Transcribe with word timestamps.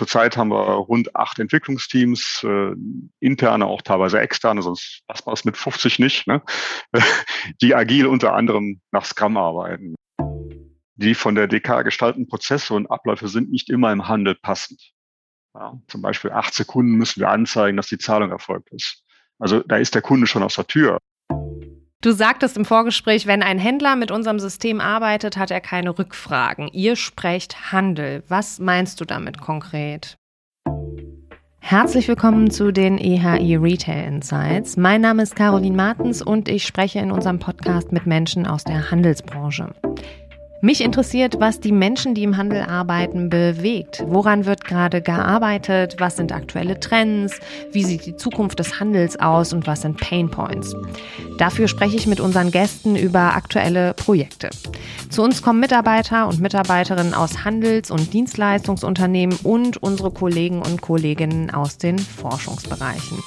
zurzeit 0.00 0.38
haben 0.38 0.48
wir 0.48 0.62
rund 0.62 1.14
acht 1.14 1.38
Entwicklungsteams, 1.38 2.42
äh, 2.42 2.72
interne, 3.20 3.66
auch 3.66 3.82
teilweise 3.82 4.18
externe, 4.18 4.62
sonst 4.62 5.02
passt 5.06 5.26
man 5.26 5.34
es 5.34 5.44
mit 5.44 5.58
50 5.58 5.98
nicht, 5.98 6.26
ne? 6.26 6.40
die 7.60 7.74
agil 7.74 8.06
unter 8.06 8.32
anderem 8.32 8.80
nach 8.92 9.04
Scrum 9.04 9.36
arbeiten. 9.36 9.94
Die 10.94 11.14
von 11.14 11.34
der 11.34 11.48
DK 11.48 11.82
gestalteten 11.82 12.28
Prozesse 12.28 12.72
und 12.72 12.90
Abläufe 12.90 13.28
sind 13.28 13.50
nicht 13.50 13.68
immer 13.68 13.92
im 13.92 14.08
Handel 14.08 14.36
passend. 14.36 14.92
Ja, 15.54 15.78
zum 15.86 16.00
Beispiel 16.00 16.30
acht 16.30 16.54
Sekunden 16.54 16.92
müssen 16.92 17.20
wir 17.20 17.28
anzeigen, 17.28 17.76
dass 17.76 17.88
die 17.88 17.98
Zahlung 17.98 18.30
erfolgt 18.30 18.72
ist. 18.72 19.04
Also 19.38 19.60
da 19.60 19.76
ist 19.76 19.94
der 19.94 20.00
Kunde 20.00 20.26
schon 20.26 20.42
aus 20.42 20.54
der 20.54 20.66
Tür. 20.66 20.96
Du 22.02 22.12
sagtest 22.12 22.56
im 22.56 22.64
Vorgespräch, 22.64 23.26
wenn 23.26 23.42
ein 23.42 23.58
Händler 23.58 23.94
mit 23.94 24.10
unserem 24.10 24.38
System 24.38 24.80
arbeitet, 24.80 25.36
hat 25.36 25.50
er 25.50 25.60
keine 25.60 25.98
Rückfragen. 25.98 26.68
Ihr 26.72 26.96
sprecht 26.96 27.72
Handel. 27.72 28.22
Was 28.26 28.58
meinst 28.58 29.02
du 29.02 29.04
damit 29.04 29.38
konkret? 29.38 30.16
Herzlich 31.58 32.08
willkommen 32.08 32.50
zu 32.50 32.72
den 32.72 32.96
EHI 32.96 33.56
Retail 33.56 34.06
Insights. 34.06 34.78
Mein 34.78 35.02
Name 35.02 35.22
ist 35.22 35.36
Caroline 35.36 35.76
Martens 35.76 36.22
und 36.22 36.48
ich 36.48 36.64
spreche 36.64 37.00
in 37.00 37.10
unserem 37.10 37.38
Podcast 37.38 37.92
mit 37.92 38.06
Menschen 38.06 38.46
aus 38.46 38.64
der 38.64 38.90
Handelsbranche. 38.90 39.74
Mich 40.62 40.82
interessiert, 40.84 41.40
was 41.40 41.58
die 41.58 41.72
Menschen, 41.72 42.14
die 42.14 42.22
im 42.22 42.36
Handel 42.36 42.60
arbeiten, 42.60 43.30
bewegt. 43.30 44.04
Woran 44.06 44.44
wird 44.44 44.62
gerade 44.62 45.00
gearbeitet? 45.00 45.96
Was 45.98 46.18
sind 46.18 46.32
aktuelle 46.32 46.78
Trends? 46.78 47.40
Wie 47.72 47.82
sieht 47.82 48.04
die 48.04 48.14
Zukunft 48.14 48.58
des 48.58 48.78
Handels 48.78 49.18
aus 49.18 49.54
und 49.54 49.66
was 49.66 49.80
sind 49.80 49.96
Pain 49.96 50.30
Points? 50.30 50.76
Dafür 51.38 51.66
spreche 51.66 51.96
ich 51.96 52.06
mit 52.06 52.20
unseren 52.20 52.50
Gästen 52.50 52.94
über 52.94 53.34
aktuelle 53.34 53.94
Projekte. 53.94 54.50
Zu 55.08 55.22
uns 55.22 55.40
kommen 55.40 55.60
Mitarbeiter 55.60 56.28
und 56.28 56.40
Mitarbeiterinnen 56.40 57.14
aus 57.14 57.42
Handels- 57.42 57.90
und 57.90 58.12
Dienstleistungsunternehmen 58.12 59.38
und 59.42 59.82
unsere 59.82 60.10
Kollegen 60.10 60.60
und 60.60 60.82
Kolleginnen 60.82 61.50
aus 61.50 61.78
den 61.78 61.98
Forschungsbereichen. 61.98 63.18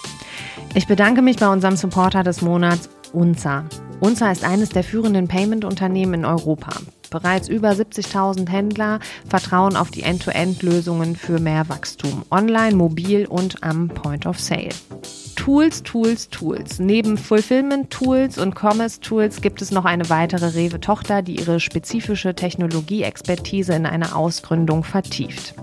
Ich 0.76 0.85
bedanke 0.85 1.24
mich 1.24 1.38
bei 1.38 1.48
unserem 1.48 1.77
Supporter 1.77 2.22
des 2.22 2.44
Monats 2.44 2.90
UNZA. 3.14 3.66
UNZA 4.00 4.32
ist 4.32 4.44
eines 4.44 4.70
der 4.70 4.84
führenden 4.84 5.28
Payment-Unternehmen 5.28 6.16
in 6.16 6.26
Europa. 6.26 6.72
Bereits 7.10 7.48
über 7.48 7.70
70.000 7.70 8.50
Händler 8.50 9.00
vertrauen 9.30 9.76
auf 9.76 9.92
die 9.92 10.02
End-to-End-Lösungen 10.02 11.16
für 11.16 11.40
mehr 11.40 11.70
Wachstum, 11.70 12.26
online, 12.32 12.76
mobil 12.76 13.28
und 13.28 13.64
am 13.64 13.88
Point 13.90 14.26
of 14.26 14.40
Sale. 14.40 14.70
Tools, 15.36 15.84
Tools, 15.84 16.30
Tools. 16.30 16.80
Neben 16.80 17.18
Fulfillment-Tools 17.18 18.38
und 18.38 18.56
Commerce-Tools 18.56 19.41
gibt 19.41 19.62
es 19.62 19.72
noch 19.72 19.86
eine 19.86 20.10
weitere 20.10 20.56
Rewe-Tochter, 20.56 21.22
die 21.22 21.40
ihre 21.40 21.60
spezifische 21.60 22.34
Technologie-Expertise 22.34 23.74
in 23.74 23.86
eine 23.86 24.16
Ausgründung 24.16 24.84
vertieft. 24.84 25.54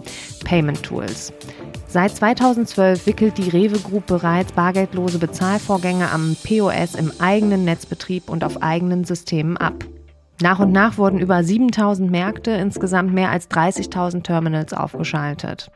Payment-Tools. 0.45 1.33
Seit 1.92 2.14
2012 2.14 3.05
wickelt 3.06 3.36
die 3.36 3.48
Rewe 3.48 3.80
Group 3.80 4.06
bereits 4.06 4.52
bargeldlose 4.52 5.19
Bezahlvorgänge 5.19 6.08
am 6.12 6.36
POS 6.44 6.94
im 6.94 7.10
eigenen 7.19 7.64
Netzbetrieb 7.64 8.30
und 8.30 8.44
auf 8.44 8.62
eigenen 8.62 9.02
Systemen 9.02 9.56
ab. 9.56 9.74
Nach 10.41 10.60
und 10.60 10.70
nach 10.70 10.98
wurden 10.98 11.19
über 11.19 11.42
7000 11.42 12.08
Märkte, 12.08 12.52
insgesamt 12.52 13.12
mehr 13.12 13.30
als 13.30 13.50
30.000 13.50 14.22
Terminals 14.22 14.72
aufgeschaltet. 14.72 15.72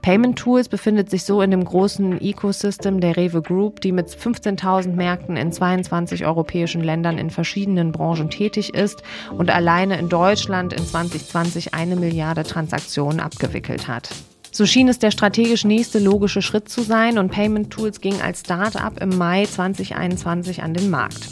Payment 0.00 0.38
Tools 0.38 0.70
befindet 0.70 1.10
sich 1.10 1.24
so 1.24 1.42
in 1.42 1.50
dem 1.50 1.62
großen 1.62 2.18
Ecosystem 2.22 3.00
der 3.02 3.18
Rewe 3.18 3.42
Group, 3.42 3.82
die 3.82 3.92
mit 3.92 4.08
15.000 4.08 4.94
Märkten 4.94 5.36
in 5.36 5.52
22 5.52 6.24
europäischen 6.24 6.82
Ländern 6.82 7.18
in 7.18 7.28
verschiedenen 7.28 7.92
Branchen 7.92 8.30
tätig 8.30 8.72
ist 8.72 9.02
und 9.36 9.50
alleine 9.50 9.98
in 9.98 10.08
Deutschland 10.08 10.72
in 10.72 10.86
2020 10.86 11.74
eine 11.74 11.96
Milliarde 11.96 12.44
Transaktionen 12.44 13.20
abgewickelt 13.20 13.88
hat. 13.88 14.08
So 14.52 14.66
schien 14.66 14.88
es 14.88 14.98
der 14.98 15.12
strategisch 15.12 15.64
nächste 15.64 16.00
logische 16.00 16.42
Schritt 16.42 16.68
zu 16.68 16.82
sein 16.82 17.18
und 17.18 17.30
Payment 17.30 17.70
Tools 17.70 18.00
ging 18.00 18.20
als 18.20 18.40
Start-up 18.40 19.00
im 19.00 19.16
Mai 19.16 19.46
2021 19.46 20.62
an 20.62 20.74
den 20.74 20.90
Markt. 20.90 21.28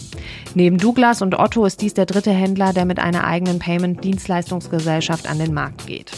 Neben 0.54 0.78
Douglas 0.78 1.20
und 1.20 1.38
Otto 1.38 1.64
ist 1.64 1.80
dies 1.80 1.94
der 1.94 2.06
dritte 2.06 2.30
Händler, 2.30 2.72
der 2.72 2.84
mit 2.84 2.98
einer 2.98 3.24
eigenen 3.24 3.58
Payment-Dienstleistungsgesellschaft 3.58 5.28
an 5.28 5.38
den 5.38 5.52
Markt 5.52 5.86
geht. 5.86 6.12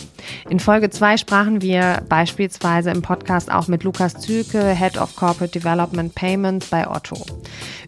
In 0.49 0.61
Folge 0.61 0.91
2 0.91 1.17
sprachen 1.17 1.63
wir 1.63 2.03
beispielsweise 2.09 2.91
im 2.91 3.03
Podcast 3.03 3.51
auch 3.51 3.67
mit 3.67 3.83
Lukas 3.83 4.15
Zülke, 4.15 4.75
Head 4.75 4.99
of 4.99 5.17
Corporate 5.17 5.59
Development 5.59 6.15
Payments 6.15 6.67
bei 6.67 6.89
Otto. 6.89 7.17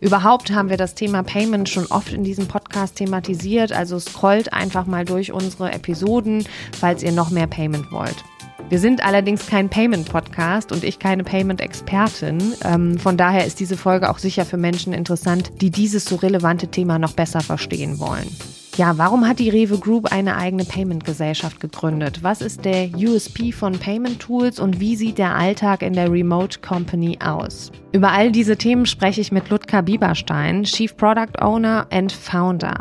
Überhaupt 0.01 0.51
haben 0.53 0.71
wir 0.71 0.79
das 0.79 0.95
Thema 0.95 1.23
Payment 1.23 1.69
schon 1.69 1.87
oft 1.87 2.13
in 2.13 2.25
diesem 2.25 2.49
Podcast 2.49 2.97
thematisiert, 2.97 3.73
also 3.73 3.99
scrollt 3.99 4.53
einfach 4.53 4.87
mal 4.87 5.05
durch 5.05 5.33
unsere 5.33 5.73
Episoden, 5.73 6.45
falls 6.79 7.03
ihr 7.03 7.13
noch 7.13 7.31
mehr 7.31 7.47
Payment 7.47 7.93
wollt. 7.93 8.25
Wir 8.73 8.79
sind 8.79 9.05
allerdings 9.05 9.49
kein 9.49 9.69
Payment-Podcast 9.69 10.73
und 10.73 10.83
ich 10.83 10.99
keine 10.99 11.25
Payment-Expertin. 11.25 12.55
Ähm, 12.65 12.99
von 12.99 13.19
daher 13.19 13.45
ist 13.45 13.61
diese 13.61 13.77
Folge 13.77 14.09
auch 14.09 14.17
sicher 14.17 14.47
für 14.47 14.57
Menschen 14.57 14.95
interessant, 14.95 15.53
die 15.61 15.69
dieses 15.71 16.07
so 16.07 16.17
relevante 16.17 16.69
Thema 16.69 16.99
noch 16.99 17.13
besser 17.13 17.43
verstehen 17.43 17.99
wollen. 17.99 18.35
Ja, 18.77 18.97
warum 18.97 19.29
hat 19.29 19.39
die 19.39 19.51
Rewe 19.51 19.77
Group 19.77 20.11
eine 20.11 20.35
eigene 20.37 20.65
Payment-Gesellschaft 20.65 21.61
gegründet? 21.61 22.23
Was 22.23 22.41
ist 22.41 22.65
der 22.65 22.89
USP 22.97 23.53
von 23.53 23.79
Payment 23.79 24.19
Tools 24.19 24.59
und 24.59 24.81
wie 24.81 24.97
sieht 24.97 25.19
der 25.19 25.37
Alltag 25.37 25.83
in 25.83 25.93
der 25.93 26.11
Remote 26.11 26.59
Company 26.61 27.19
aus? 27.23 27.71
Über 27.93 28.13
all 28.13 28.33
diese 28.33 28.57
Themen 28.57 28.87
spreche 28.87 29.21
ich 29.21 29.31
mit 29.31 29.51
Ludger 29.51 29.83
Bieberstein, 29.83 30.65
Chief 30.65 30.97
Product 30.97 31.43
Owner 31.43 31.87
and 31.91 32.11
Founder. 32.11 32.79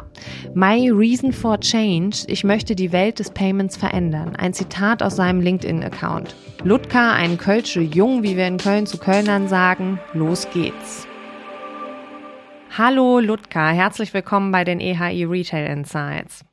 My 0.53 0.90
Reason 0.90 1.34
for 1.34 1.59
Change, 1.59 2.19
ich 2.28 2.46
möchte 2.46 2.73
die 2.73 2.94
Welt 2.94 3.19
des 3.19 3.29
Payments 3.29 3.75
verändern. 3.75 4.38
Ein 4.38 4.53
Zitat 4.53 5.03
aus 5.03 5.18
seinem 5.18 5.41
LinkedIn-Account. 5.41 6.38
Ludger, 6.63 7.12
ein 7.12 7.38
Kölsche 7.38 7.81
Jung, 7.81 8.23
wie 8.23 8.38
wir 8.38 8.47
in 8.47 8.58
Köln 8.58 8.85
zu 8.85 8.97
Kölnern 8.97 9.50
sagen, 9.50 10.00
los 10.13 10.47
geht's. 10.53 11.06
Hallo 12.77 13.19
Ludka, 13.19 13.71
herzlich 13.71 14.13
willkommen 14.13 14.53
bei 14.53 14.63
den 14.63 14.79
EHI 14.79 15.25
Retail 15.25 15.69
Insights. 15.69 16.45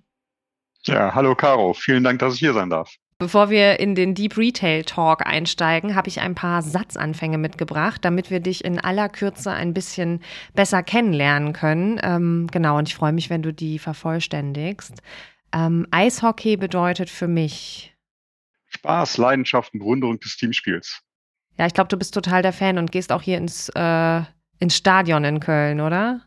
Ja, 0.83 1.15
hallo 1.15 1.37
Caro, 1.37 1.75
vielen 1.75 2.03
Dank, 2.03 2.19
dass 2.19 2.35
ich 2.35 2.41
hier 2.41 2.55
sein 2.55 2.71
darf. 2.71 2.93
Bevor 3.19 3.51
wir 3.51 3.79
in 3.79 3.95
den 3.95 4.17
Deep 4.17 4.37
Retail 4.37 4.83
Talk 4.83 5.25
einsteigen, 5.25 5.95
habe 5.95 6.09
ich 6.09 6.21
ein 6.21 6.35
paar 6.35 6.63
Satzanfänge 6.63 7.39
mitgebracht, 7.39 8.05
damit 8.05 8.33
wir 8.33 8.41
dich 8.41 8.65
in 8.65 8.81
aller 8.81 9.09
Kürze 9.09 9.53
ein 9.53 9.75
bisschen 9.75 10.21
besser 10.55 10.83
kennenlernen 10.83 11.53
können. 11.53 12.01
Ähm, 12.03 12.49
genau, 12.51 12.79
und 12.79 12.89
ich 12.89 12.97
freue 12.97 13.13
mich, 13.13 13.31
wenn 13.31 13.43
du 13.43 13.53
die 13.53 13.79
vervollständigst. 13.79 15.01
Ähm, 15.53 15.87
Eishockey 15.93 16.57
bedeutet 16.57 17.11
für 17.11 17.29
mich 17.29 17.95
Spaß, 18.71 19.19
Leidenschaft 19.19 19.73
und 19.73 19.81
Bewunderung 19.81 20.19
des 20.19 20.37
Teamspiels. 20.37 21.01
Ja, 21.57 21.67
ich 21.67 21.75
glaube, 21.75 21.89
du 21.89 21.97
bist 21.97 22.13
total 22.13 22.43
der 22.43 22.53
Fan 22.53 22.77
und 22.77 22.91
gehst 22.91 23.13
auch 23.13 23.23
hier 23.23 23.39
ins 23.39 23.69
äh, 23.69 24.23
ins 24.59 24.77
Stadion 24.77 25.25
in 25.25 25.41
Köln, 25.41 25.81
oder? 25.81 26.23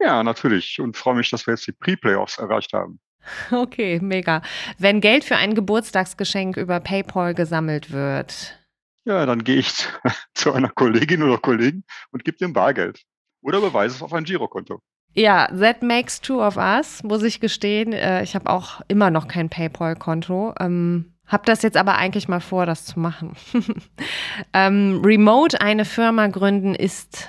Ja, 0.00 0.22
natürlich. 0.22 0.80
Und 0.80 0.96
freue 0.96 1.16
mich, 1.16 1.30
dass 1.30 1.46
wir 1.46 1.54
jetzt 1.54 1.66
die 1.66 1.72
Pre-Playoffs 1.72 2.38
erreicht 2.38 2.72
haben. 2.72 3.00
Okay, 3.50 3.98
mega. 4.00 4.42
Wenn 4.78 5.00
Geld 5.00 5.24
für 5.24 5.36
ein 5.36 5.54
Geburtstagsgeschenk 5.54 6.56
über 6.56 6.80
PayPal 6.80 7.34
gesammelt 7.34 7.90
wird. 7.90 8.58
Ja, 9.04 9.26
dann 9.26 9.44
gehe 9.44 9.56
ich 9.56 9.72
zu 10.34 10.52
einer 10.52 10.70
Kollegin 10.70 11.22
oder 11.22 11.38
Kollegen 11.38 11.84
und 12.10 12.24
gebe 12.24 12.38
dem 12.38 12.52
Bargeld. 12.52 13.02
Oder 13.42 13.60
beweise 13.60 13.96
es 13.96 14.02
auf 14.02 14.12
ein 14.12 14.24
Girokonto. 14.24 14.80
Ja, 15.14 15.48
that 15.48 15.82
makes 15.82 16.20
two 16.20 16.42
of 16.42 16.56
us, 16.56 17.02
muss 17.02 17.22
ich 17.22 17.40
gestehen. 17.40 17.92
Äh, 17.92 18.22
ich 18.22 18.34
habe 18.34 18.50
auch 18.50 18.80
immer 18.88 19.10
noch 19.10 19.26
kein 19.26 19.48
PayPal-Konto. 19.48 20.54
Ähm, 20.60 21.12
hab 21.26 21.44
das 21.46 21.62
jetzt 21.62 21.76
aber 21.76 21.96
eigentlich 21.96 22.28
mal 22.28 22.40
vor, 22.40 22.66
das 22.66 22.84
zu 22.84 23.00
machen. 23.00 23.34
ähm, 24.52 25.00
remote 25.04 25.60
eine 25.60 25.84
Firma 25.84 26.26
gründen 26.28 26.74
ist 26.74 27.28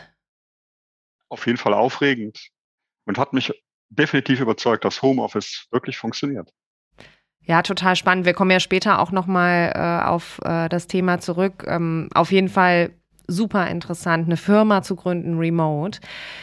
auf 1.30 1.46
jeden 1.46 1.58
Fall 1.58 1.74
aufregend 1.74 2.50
und 3.06 3.18
hat 3.18 3.34
mich 3.34 3.54
definitiv 3.90 4.40
überzeugt, 4.40 4.86
dass 4.86 5.02
Homeoffice 5.02 5.68
wirklich 5.72 5.98
funktioniert. 5.98 6.52
Ja, 7.42 7.64
total 7.64 7.96
spannend. 7.96 8.26
Wir 8.26 8.34
kommen 8.34 8.52
ja 8.52 8.60
später 8.60 9.00
auch 9.00 9.12
nochmal 9.12 9.72
äh, 9.74 10.06
auf 10.06 10.40
äh, 10.44 10.70
das 10.70 10.88
Thema 10.88 11.20
zurück. 11.20 11.66
Ähm, 11.68 12.10
auf 12.14 12.32
jeden 12.32 12.50
Fall 12.50 12.92
super 13.30 13.68
interessant, 13.68 14.26
eine 14.26 14.38
Firma 14.38 14.82
zu 14.82 14.96
gründen, 14.96 15.38
remote. 15.38 16.00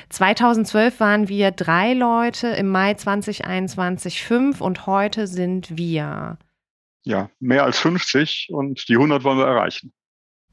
2012 0.09 1.01
waren 1.01 1.29
wir 1.29 1.51
drei 1.51 1.93
Leute, 1.93 2.49
im 2.49 2.69
Mai 2.69 2.95
2021 2.95 4.23
fünf 4.23 4.61
und 4.61 4.87
heute 4.87 5.27
sind 5.27 5.77
wir. 5.77 6.39
Ja, 7.05 7.31
mehr 7.39 7.65
als 7.65 7.79
50 7.79 8.49
und 8.51 8.89
die 8.89 8.95
100 8.95 9.23
wollen 9.23 9.39
wir 9.39 9.47
erreichen. 9.47 9.93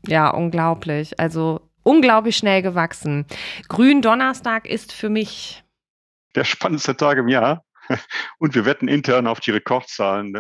Ja, 0.06 0.30
unglaublich. 0.30 1.20
Also 1.20 1.62
unglaublich 1.84 2.38
schnell 2.38 2.62
gewachsen. 2.62 3.26
Gründonnerstag 3.68 4.68
ist 4.68 4.92
für 4.92 5.10
mich 5.10 5.64
der 6.36 6.44
spannendste 6.44 6.98
Tag 6.98 7.18
im 7.18 7.28
Jahr. 7.28 7.64
Und 8.40 8.56
wir 8.56 8.66
wetten 8.66 8.88
intern 8.88 9.28
auf 9.28 9.40
die 9.40 9.52
Rekordzahlen 9.52 10.34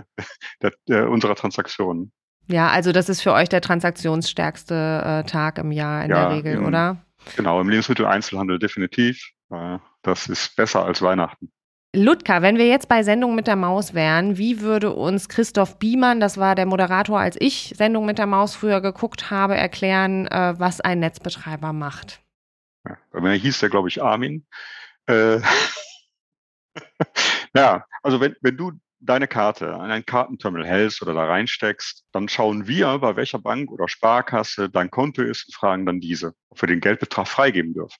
der, 0.61 0.71
der, 0.87 1.09
unserer 1.09 1.35
Transaktionen. 1.35 2.11
Ja, 2.47 2.69
also 2.69 2.91
das 2.91 3.09
ist 3.09 3.21
für 3.21 3.33
euch 3.33 3.49
der 3.49 3.61
transaktionsstärkste 3.61 5.23
äh, 5.25 5.29
Tag 5.29 5.57
im 5.57 5.71
Jahr 5.71 6.03
in 6.03 6.11
ja, 6.11 6.29
der 6.29 6.37
Regel, 6.37 6.53
im, 6.55 6.65
oder? 6.65 7.05
Genau, 7.35 7.59
im 7.61 7.69
Lebensmitteleinzelhandel 7.69 8.59
definitiv. 8.59 9.31
Äh, 9.49 9.79
das 10.01 10.27
ist 10.27 10.55
besser 10.55 10.85
als 10.85 11.01
Weihnachten. 11.01 11.51
Ludka, 11.95 12.41
wenn 12.41 12.57
wir 12.57 12.65
jetzt 12.65 12.89
bei 12.89 13.03
Sendung 13.03 13.35
mit 13.35 13.45
der 13.45 13.55
Maus 13.55 13.93
wären, 13.93 14.35
wie 14.39 14.61
würde 14.61 14.91
uns 14.91 15.29
Christoph 15.29 15.77
Biemann, 15.77 16.19
das 16.19 16.39
war 16.39 16.55
der 16.55 16.65
Moderator, 16.65 17.19
als 17.19 17.35
ich 17.39 17.71
Sendung 17.77 18.07
mit 18.07 18.17
der 18.17 18.25
Maus 18.25 18.55
früher 18.55 18.81
geguckt 18.81 19.29
habe, 19.29 19.55
erklären, 19.55 20.25
äh, 20.25 20.55
was 20.57 20.81
ein 20.81 20.99
Netzbetreiber 20.99 21.71
macht? 21.71 22.23
Ja, 22.83 22.97
mir 23.19 23.33
hieß 23.33 23.59
der, 23.59 23.69
glaube 23.69 23.89
ich, 23.89 24.01
Armin. 24.01 24.43
Äh, 25.05 25.39
ja, 27.55 27.85
also 28.01 28.19
wenn, 28.19 28.35
wenn 28.41 28.57
du 28.57 28.71
deine 28.99 29.27
Karte 29.27 29.75
an 29.75 29.91
ein 29.91 30.03
Kartenterminal 30.03 30.67
hältst 30.67 31.03
oder 31.03 31.13
da 31.13 31.25
reinsteckst, 31.25 32.05
dann 32.11 32.27
schauen 32.27 32.67
wir, 32.67 32.97
bei 32.97 33.15
welcher 33.15 33.37
Bank 33.37 33.71
oder 33.71 33.87
Sparkasse 33.87 34.67
dein 34.67 34.89
Konto 34.89 35.21
ist 35.21 35.45
und 35.45 35.53
fragen 35.53 35.85
dann 35.85 35.99
diese, 35.99 36.33
ob 36.49 36.59
wir 36.59 36.67
den 36.67 36.79
Geldbetrag 36.79 37.27
freigeben 37.27 37.75
dürfen. 37.75 37.97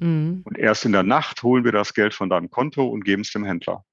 Mhm. 0.00 0.42
Und 0.44 0.58
erst 0.58 0.84
in 0.84 0.92
der 0.92 1.02
Nacht 1.02 1.42
holen 1.42 1.64
wir 1.64 1.72
das 1.72 1.94
Geld 1.94 2.14
von 2.14 2.28
deinem 2.28 2.50
Konto 2.50 2.86
und 2.86 3.04
geben 3.04 3.22
es 3.22 3.30
dem 3.32 3.44
Händler, 3.44 3.84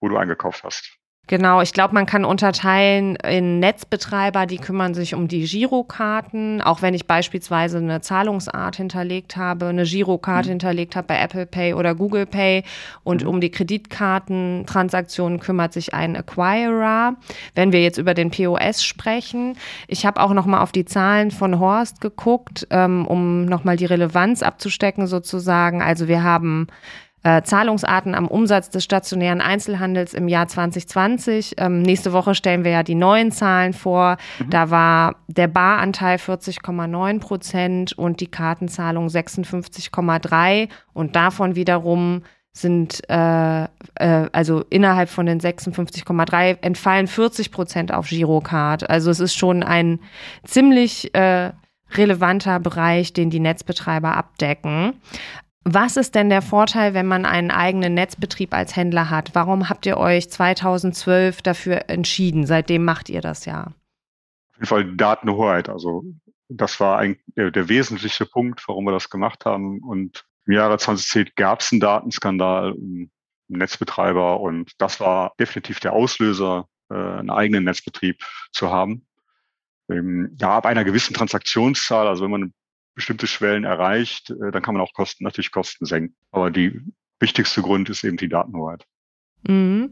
wo 0.00 0.08
du 0.08 0.16
eingekauft 0.16 0.64
hast. 0.64 0.99
Genau, 1.30 1.60
ich 1.60 1.72
glaube, 1.72 1.94
man 1.94 2.06
kann 2.06 2.24
unterteilen 2.24 3.14
in 3.14 3.60
Netzbetreiber, 3.60 4.46
die 4.46 4.56
kümmern 4.56 4.94
sich 4.94 5.14
um 5.14 5.28
die 5.28 5.44
Girokarten, 5.44 6.60
auch 6.60 6.82
wenn 6.82 6.92
ich 6.92 7.06
beispielsweise 7.06 7.78
eine 7.78 8.00
Zahlungsart 8.00 8.74
hinterlegt 8.74 9.36
habe, 9.36 9.66
eine 9.66 9.84
Girokarte 9.84 10.48
mhm. 10.48 10.54
hinterlegt 10.54 10.96
habe 10.96 11.06
bei 11.06 11.20
Apple 11.20 11.46
Pay 11.46 11.74
oder 11.74 11.94
Google 11.94 12.26
Pay 12.26 12.64
und 13.04 13.22
mhm. 13.22 13.28
um 13.28 13.40
die 13.40 13.52
Kreditkartentransaktionen 13.52 15.38
kümmert 15.38 15.72
sich 15.72 15.94
ein 15.94 16.16
Acquirer. 16.16 17.14
Wenn 17.54 17.70
wir 17.70 17.80
jetzt 17.80 17.98
über 17.98 18.14
den 18.14 18.32
POS 18.32 18.82
sprechen, 18.82 19.56
ich 19.86 20.04
habe 20.04 20.20
auch 20.20 20.32
noch 20.32 20.46
mal 20.46 20.62
auf 20.62 20.72
die 20.72 20.84
Zahlen 20.84 21.30
von 21.30 21.60
Horst 21.60 22.00
geguckt, 22.00 22.66
ähm, 22.70 23.06
um 23.06 23.44
noch 23.44 23.62
mal 23.62 23.76
die 23.76 23.86
Relevanz 23.86 24.42
abzustecken 24.42 25.06
sozusagen. 25.06 25.80
Also 25.80 26.08
wir 26.08 26.24
haben 26.24 26.66
äh, 27.22 27.42
Zahlungsarten 27.42 28.14
am 28.14 28.26
Umsatz 28.26 28.70
des 28.70 28.84
stationären 28.84 29.40
Einzelhandels 29.40 30.14
im 30.14 30.28
Jahr 30.28 30.48
2020. 30.48 31.54
Ähm, 31.58 31.82
nächste 31.82 32.12
Woche 32.12 32.34
stellen 32.34 32.64
wir 32.64 32.70
ja 32.70 32.82
die 32.82 32.94
neuen 32.94 33.30
Zahlen 33.30 33.72
vor. 33.72 34.16
Mhm. 34.38 34.50
Da 34.50 34.70
war 34.70 35.16
der 35.28 35.48
Baranteil 35.48 36.16
40,9 36.16 37.20
Prozent 37.20 37.92
und 37.92 38.20
die 38.20 38.30
Kartenzahlung 38.30 39.08
56,3 39.08 40.68
und 40.92 41.14
davon 41.14 41.56
wiederum 41.56 42.22
sind 42.52 43.08
äh, 43.08 43.64
äh, 43.64 43.68
also 44.32 44.64
innerhalb 44.70 45.08
von 45.08 45.26
den 45.26 45.40
56,3 45.40 46.58
entfallen 46.62 47.06
40 47.06 47.52
Prozent 47.52 47.92
auf 47.92 48.08
Girocard. 48.08 48.88
Also 48.90 49.10
es 49.10 49.20
ist 49.20 49.34
schon 49.34 49.62
ein 49.62 50.00
ziemlich 50.44 51.14
äh, 51.14 51.52
relevanter 51.92 52.58
Bereich, 52.60 53.12
den 53.12 53.30
die 53.30 53.40
Netzbetreiber 53.40 54.16
abdecken. 54.16 54.94
Was 55.64 55.98
ist 55.98 56.14
denn 56.14 56.30
der 56.30 56.40
Vorteil, 56.40 56.94
wenn 56.94 57.06
man 57.06 57.26
einen 57.26 57.50
eigenen 57.50 57.94
Netzbetrieb 57.94 58.54
als 58.54 58.76
Händler 58.76 59.10
hat? 59.10 59.34
Warum 59.34 59.68
habt 59.68 59.84
ihr 59.84 59.98
euch 59.98 60.30
2012 60.30 61.42
dafür 61.42 61.88
entschieden? 61.88 62.46
Seitdem 62.46 62.84
macht 62.84 63.10
ihr 63.10 63.20
das 63.20 63.44
ja. 63.44 63.64
Auf 63.64 64.54
jeden 64.56 64.66
Fall 64.66 64.96
Datenhoheit. 64.96 65.68
Also 65.68 66.04
das 66.48 66.80
war 66.80 66.98
ein, 66.98 67.18
der, 67.36 67.50
der 67.50 67.68
wesentliche 67.68 68.24
Punkt, 68.24 68.66
warum 68.68 68.84
wir 68.84 68.92
das 68.92 69.10
gemacht 69.10 69.44
haben. 69.44 69.80
Und 69.80 70.24
im 70.46 70.54
Jahre 70.54 70.78
2010 70.78 71.32
gab 71.36 71.60
es 71.60 71.72
einen 71.72 71.80
Datenskandal 71.80 72.74
im 72.74 73.10
Netzbetreiber 73.48 74.40
und 74.40 74.72
das 74.78 75.00
war 75.00 75.34
definitiv 75.38 75.80
der 75.80 75.92
Auslöser, 75.92 76.66
äh, 76.90 76.94
einen 76.94 77.30
eigenen 77.30 77.64
Netzbetrieb 77.64 78.24
zu 78.52 78.70
haben. 78.70 79.06
Ähm, 79.90 80.36
ja, 80.40 80.56
ab 80.56 80.66
einer 80.66 80.84
gewissen 80.84 81.14
Transaktionszahl, 81.14 82.06
also 82.06 82.24
wenn 82.24 82.30
man 82.30 82.54
bestimmte 82.94 83.26
Schwellen 83.26 83.64
erreicht, 83.64 84.30
äh, 84.30 84.50
dann 84.50 84.62
kann 84.62 84.74
man 84.74 84.82
auch 84.82 84.92
Kosten, 84.92 85.24
natürlich 85.24 85.52
Kosten 85.52 85.86
senken. 85.86 86.14
Aber 86.30 86.50
die 86.50 86.80
wichtigste 87.18 87.62
Grund 87.62 87.88
ist 87.90 88.04
eben 88.04 88.16
die 88.16 88.28
Datenhoheit. 88.28 88.86
Mhm. 89.48 89.90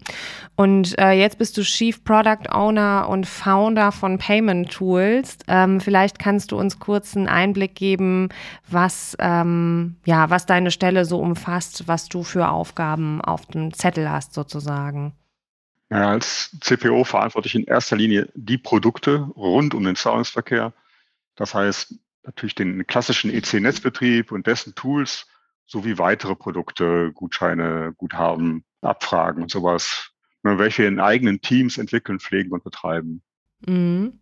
Und 0.57 0.99
äh, 0.99 1.13
jetzt 1.13 1.39
bist 1.39 1.57
du 1.57 1.63
Chief 1.63 2.05
Product 2.05 2.51
Owner 2.51 3.09
und 3.09 3.27
Founder 3.27 3.93
von 3.93 4.19
Payment 4.19 4.71
Tools. 4.71 5.39
Ähm, 5.47 5.81
vielleicht 5.81 6.19
kannst 6.19 6.53
du 6.53 6.59
uns 6.59 6.79
kurz 6.79 7.17
einen 7.17 7.29
Einblick 7.29 7.75
geben, 7.75 8.29
was, 8.69 9.17
ähm, 9.21 9.97
ja, 10.05 10.29
was 10.29 10.47
deine 10.47 10.71
Stelle 10.71 11.05
so 11.05 11.19
umfasst, 11.19 11.89
was 11.89 12.09
du 12.09 12.25
für 12.25 12.49
Aufgaben 12.49 13.23
auf 13.23 13.47
dem 13.47 13.73
Zettel 13.73 14.11
hast 14.11 14.35
sozusagen. 14.35 15.15
Ja, 15.91 16.11
als 16.11 16.55
CPO 16.61 17.05
verantworte 17.05 17.49
ich 17.49 17.55
in 17.55 17.65
erster 17.65 17.97
Linie 17.97 18.29
die 18.35 18.59
Produkte 18.59 19.31
rund 19.37 19.73
um 19.73 19.85
den 19.85 19.97
Zahlungsverkehr. 19.97 20.75
Das 21.35 21.55
heißt, 21.55 21.95
natürlich 22.29 22.55
den 22.55 22.87
klassischen 22.87 23.31
EC-Netzbetrieb 23.33 24.33
und 24.33 24.47
dessen 24.47 24.75
Tools 24.75 25.27
sowie 25.67 25.99
weitere 25.99 26.35
Produkte, 26.35 27.11
Gutscheine, 27.13 27.95
Guthaben, 27.97 28.65
Abfragen 28.83 29.43
und 29.43 29.51
sowas, 29.51 30.11
ne, 30.43 30.59
welche 30.59 30.85
in 30.85 31.01
eigenen 31.01 31.41
Teams 31.41 31.79
entwickeln, 31.79 32.21
pflegen 32.21 32.53
und 32.53 32.63
betreiben. 32.63 33.23
Mhm. 33.67 34.21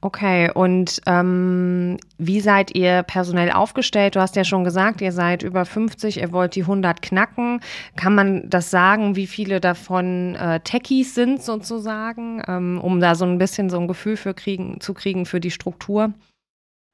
Okay, 0.00 0.50
und 0.54 1.02
ähm, 1.04 1.98
wie 2.16 2.40
seid 2.40 2.74
ihr 2.74 3.02
personell 3.02 3.50
aufgestellt? 3.50 4.16
Du 4.16 4.20
hast 4.20 4.34
ja 4.34 4.44
schon 4.44 4.64
gesagt, 4.64 5.02
ihr 5.02 5.12
seid 5.12 5.42
über 5.42 5.66
50, 5.66 6.18
ihr 6.20 6.32
wollt 6.32 6.54
die 6.54 6.62
100 6.62 7.02
knacken. 7.02 7.60
Kann 7.96 8.14
man 8.14 8.48
das 8.48 8.70
sagen, 8.70 9.14
wie 9.14 9.26
viele 9.26 9.60
davon 9.60 10.36
äh, 10.36 10.60
Techies 10.60 11.14
sind 11.14 11.42
sozusagen, 11.42 12.42
ähm, 12.48 12.80
um 12.80 12.98
da 13.00 13.14
so 13.14 13.26
ein 13.26 13.36
bisschen 13.36 13.68
so 13.68 13.78
ein 13.78 13.88
Gefühl 13.88 14.16
für 14.16 14.32
kriegen, 14.32 14.80
zu 14.80 14.94
kriegen 14.94 15.26
für 15.26 15.40
die 15.40 15.50
Struktur? 15.50 16.14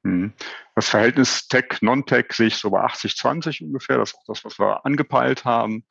Mhm. 0.03 0.33
Das 0.75 0.89
Verhältnis 0.89 1.47
Tech, 1.47 1.81
Non-Tech 1.81 2.27
sehe 2.31 2.47
ich 2.47 2.55
so 2.55 2.69
bei 2.69 2.83
80-20 2.85 3.63
ungefähr. 3.63 3.97
Das 3.97 4.11
ist 4.11 4.15
auch 4.15 4.23
das, 4.27 4.45
was 4.45 4.59
wir 4.59 4.85
angepeilt 4.85 5.45
haben. 5.45 5.85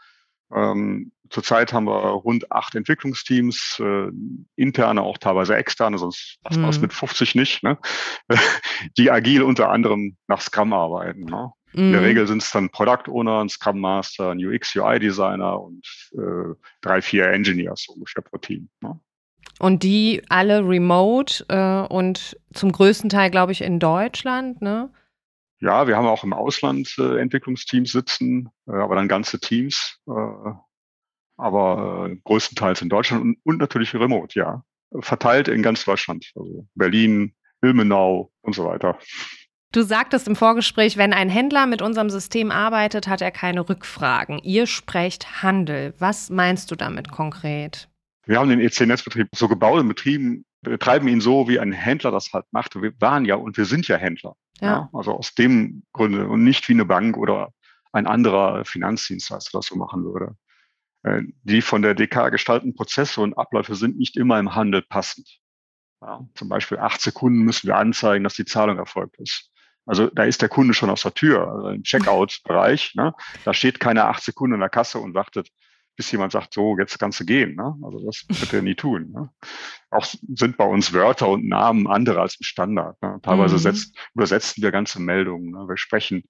Ähm, 0.55 1.13
zurzeit 1.29 1.73
haben 1.73 1.87
wir 1.87 1.99
rund 1.99 2.51
acht 2.51 2.75
Entwicklungsteams, 2.75 3.81
äh, 3.81 4.11
interne, 4.57 5.03
auch 5.03 5.19
teilweise 5.19 5.57
externe, 5.57 5.99
sonst 5.99 6.39
passt 6.43 6.59
mhm. 6.59 6.65
das 6.65 6.81
mit 6.81 6.93
50 6.93 7.35
nicht, 7.35 7.63
ne? 7.63 7.79
die 8.97 9.11
agil 9.11 9.43
unter 9.43 9.69
anderem 9.71 10.17
nach 10.27 10.41
Scrum 10.41 10.73
arbeiten. 10.73 11.25
Ne? 11.25 11.53
Mhm. 11.73 11.81
In 11.81 11.93
der 11.93 12.01
mhm. 12.01 12.07
Regel 12.07 12.27
sind 12.27 12.43
es 12.43 12.51
dann 12.51 12.71
Product 12.71 13.11
Owner, 13.11 13.41
ein 13.41 13.51
Scrum 13.51 13.81
Master, 13.81 14.31
ein 14.31 14.39
UX, 14.39 14.75
UI 14.75 14.99
Designer 14.99 15.61
und 15.61 15.87
äh, 16.13 16.55
drei, 16.81 17.03
vier 17.03 17.27
Engineers 17.27 17.87
ungefähr 17.89 18.23
pro 18.23 18.39
Team. 18.39 18.71
Ne? 18.81 18.99
Und 19.59 19.83
die 19.83 20.23
alle 20.29 20.67
remote 20.67 21.45
äh, 21.49 21.93
und 21.93 22.37
zum 22.53 22.71
größten 22.71 23.11
Teil, 23.11 23.31
glaube 23.31 23.53
ich, 23.53 23.63
in 23.63 23.81
Deutschland, 23.81 24.63
ne? 24.63 24.91
Ja, 25.61 25.89
wir 25.89 25.97
haben 25.97 26.07
auch 26.07 26.23
im 26.23 26.33
Ausland 26.33 26.95
äh, 26.99 27.19
Entwicklungsteams 27.19 27.91
sitzen, 27.91 28.49
äh, 28.69 28.77
aber 28.77 28.95
dann 28.95 29.09
ganze 29.09 29.41
Teams, 29.41 29.99
äh, 30.07 30.53
aber 31.37 32.09
äh, 32.11 32.17
größtenteils 32.25 32.83
in 32.83 32.89
Deutschland 32.89 33.23
und, 33.23 33.39
und 33.43 33.59
natürlich 33.59 33.93
remote, 33.95 34.39
ja. 34.39 34.63
Verteilt 35.01 35.49
in 35.49 35.63
ganz 35.63 35.85
Deutschland, 35.85 36.33
also 36.35 36.67
Berlin, 36.75 37.35
Ilmenau 37.61 38.33
und 38.41 38.55
so 38.55 38.65
weiter. 38.65 38.99
Du 39.73 39.83
sagtest 39.83 40.27
im 40.27 40.37
Vorgespräch, 40.37 40.97
wenn 40.97 41.13
ein 41.13 41.29
Händler 41.29 41.67
mit 41.67 41.83
unserem 41.83 42.09
System 42.09 42.51
arbeitet, 42.51 43.07
hat 43.07 43.21
er 43.21 43.31
keine 43.31 43.69
Rückfragen. 43.69 44.39
Ihr 44.39 44.67
sprecht 44.67 45.43
Handel. 45.43 45.93
Was 45.99 46.31
meinst 46.31 46.71
du 46.71 46.75
damit 46.75 47.11
konkret? 47.11 47.88
Wir 48.29 48.39
haben 48.39 48.51
den 48.51 48.61
EC-Netzbetrieb 48.61 49.29
so 49.35 49.49
gebaut 49.49 49.81
und 49.81 49.89
betrieben, 49.89 50.45
betreiben 50.61 51.09
ihn 51.09 51.23
so, 51.23 51.49
wie 51.49 51.59
ein 51.59 51.73
Händler 51.73 52.11
das 52.11 52.31
halt 52.35 52.45
macht. 52.51 52.81
Wir 52.81 52.93
waren 53.01 53.25
ja 53.25 53.37
und 53.37 53.57
wir 53.57 53.65
sind 53.65 53.89
ja 53.89 53.97
Händler. 53.97 54.35
Ja. 54.61 54.69
ja. 54.69 54.91
Also 54.93 55.13
aus 55.13 55.35
dem 55.35 55.85
Grunde 55.93 56.29
und 56.29 56.45
nicht 56.45 56.69
wie 56.69 56.75
eine 56.75 56.85
Bank 56.85 57.17
oder 57.17 57.55
ein 57.91 58.07
anderer 58.07 58.67
Finanzdienstleister 58.67 59.59
das 59.59 59.67
so 59.67 59.77
machen 59.77 60.05
würde. 60.05 60.37
Äh, 61.05 61.23
die 61.43 61.63
von 61.63 61.81
der 61.81 61.95
DK 61.95 62.29
gestalteten 62.29 62.75
Prozesse 62.75 63.23
und 63.23 63.33
Abläufe 63.33 63.75
sind 63.75 63.97
nicht 63.97 64.19
immer 64.19 64.39
im 64.39 64.55
Handel 64.55 64.83
passend. 64.83 65.39
Ja, 66.03 66.21
zum 66.35 66.51
Beispiel 66.51 66.79
acht 66.79 67.01
Sekunden 67.01 67.41
müssen 67.41 67.67
wir 67.67 67.77
anzeigen, 67.77 68.25
dass 68.25 68.35
die 68.35 68.45
Zahlung 68.45 68.77
erfolgt 68.77 69.19
ist. 69.19 69.51
Also 69.87 70.09
da 70.09 70.25
ist 70.25 70.43
der 70.43 70.51
Kunde 70.51 70.75
schon 70.75 70.91
aus 70.91 71.01
der 71.01 71.15
Tür, 71.15 71.51
also 71.51 71.69
im 71.69 71.83
Checkout-Bereich. 71.83 72.95
Ne? 72.95 73.15
Da 73.47 73.55
steht 73.55 73.81
keine 73.81 74.05
acht 74.05 74.23
Sekunden 74.23 74.55
in 74.55 74.61
der 74.61 74.69
Kasse 74.69 74.99
und 74.99 75.15
wartet, 75.15 75.49
bis 75.99 76.13
jemand 76.13 76.31
sagt, 76.31 76.55
so, 76.55 76.79
jetzt 76.79 76.99
kannst 76.99 77.19
du 77.19 77.25
gehen. 77.25 77.57
Ne? 77.57 77.75
Also 77.83 78.07
das 78.07 78.25
wird 78.29 78.53
er 78.53 78.63
nie 78.63 78.77
tun. 78.77 79.11
Ne? 79.11 79.31
Auch 79.91 80.07
sind 80.07 80.57
bei 80.57 80.65
uns 80.65 80.93
Wörter 80.93 81.29
und 81.29 81.47
Namen 81.47 81.89
andere 81.89 82.21
als 82.21 82.37
im 82.37 82.45
Standard. 82.45 83.03
Ne? 83.03 83.19
Teilweise 83.23 83.57
mhm. 83.57 83.59
setzt, 83.59 83.99
übersetzen 84.15 84.63
wir 84.63 84.71
ganze 84.71 85.03
Meldungen. 85.03 85.51
Ne? 85.51 85.69
Wir 85.69 85.77
sprechen 85.77 86.23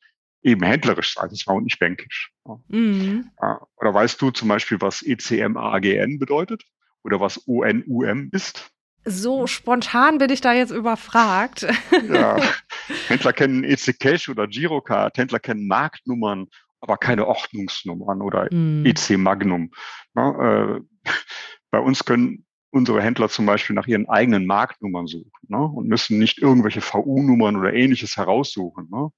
eben 0.42 0.64
händlerisch, 0.64 1.14
sage 1.14 1.34
ich 1.34 1.46
mal, 1.46 1.54
und 1.54 1.64
nicht 1.64 1.78
bankisch. 1.78 2.32
Ne? 2.46 2.60
Mhm. 2.68 3.30
Oder 3.76 3.92
weißt 3.92 4.20
du 4.22 4.30
zum 4.30 4.48
Beispiel, 4.48 4.80
was 4.80 5.02
ECMAGN 5.02 6.18
bedeutet? 6.18 6.64
Oder 7.04 7.20
was 7.20 7.46
ONUM 7.46 8.30
ist? 8.32 8.70
So 9.04 9.46
spontan 9.46 10.16
bin 10.16 10.30
ich 10.30 10.40
da 10.40 10.54
jetzt 10.54 10.70
überfragt. 10.70 11.66
Ja, 12.08 12.36
Händler 13.08 13.32
kennen 13.32 13.64
EC 13.64 13.98
Cash 13.98 14.28
oder 14.28 14.46
Girocard, 14.46 15.16
Händler 15.16 15.38
kennen 15.38 15.66
Marktnummern 15.66 16.48
aber 16.80 16.96
keine 16.96 17.26
Ordnungsnummern 17.26 18.22
oder 18.22 18.48
mhm. 18.50 18.84
EC 18.86 19.18
Magnum. 19.18 19.70
Ne, 20.14 20.82
äh, 21.04 21.10
bei 21.70 21.80
uns 21.80 22.04
können 22.04 22.44
unsere 22.70 23.02
Händler 23.02 23.28
zum 23.28 23.46
Beispiel 23.46 23.74
nach 23.74 23.86
ihren 23.86 24.08
eigenen 24.08 24.46
Marktnummern 24.46 25.06
suchen 25.06 25.30
ne, 25.48 25.58
und 25.58 25.88
müssen 25.88 26.18
nicht 26.18 26.38
irgendwelche 26.38 26.80
VU-Nummern 26.80 27.56
oder 27.56 27.72
ähnliches 27.72 28.16
heraussuchen. 28.16 28.88
Ne. 28.90 29.08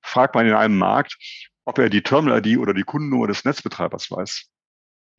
Fragt 0.00 0.34
man 0.34 0.46
in 0.46 0.54
einem 0.54 0.78
Markt, 0.78 1.16
ob 1.64 1.78
er 1.78 1.88
die 1.88 2.02
Terminal-ID 2.02 2.58
oder 2.58 2.74
die 2.74 2.82
Kundennummer 2.82 3.28
des 3.28 3.44
Netzbetreibers 3.44 4.10
weiß. 4.10 4.48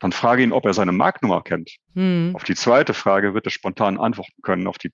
Dann 0.00 0.12
frage 0.12 0.42
ihn, 0.42 0.52
ob 0.52 0.66
er 0.66 0.74
seine 0.74 0.92
Marktnummer 0.92 1.42
kennt. 1.42 1.76
Hm. 1.94 2.32
Auf 2.34 2.44
die 2.44 2.54
zweite 2.54 2.92
Frage 2.92 3.32
wird 3.32 3.46
er 3.46 3.50
spontan 3.50 3.98
antworten 3.98 4.42
können, 4.42 4.66
auf 4.66 4.76
die 4.76 4.90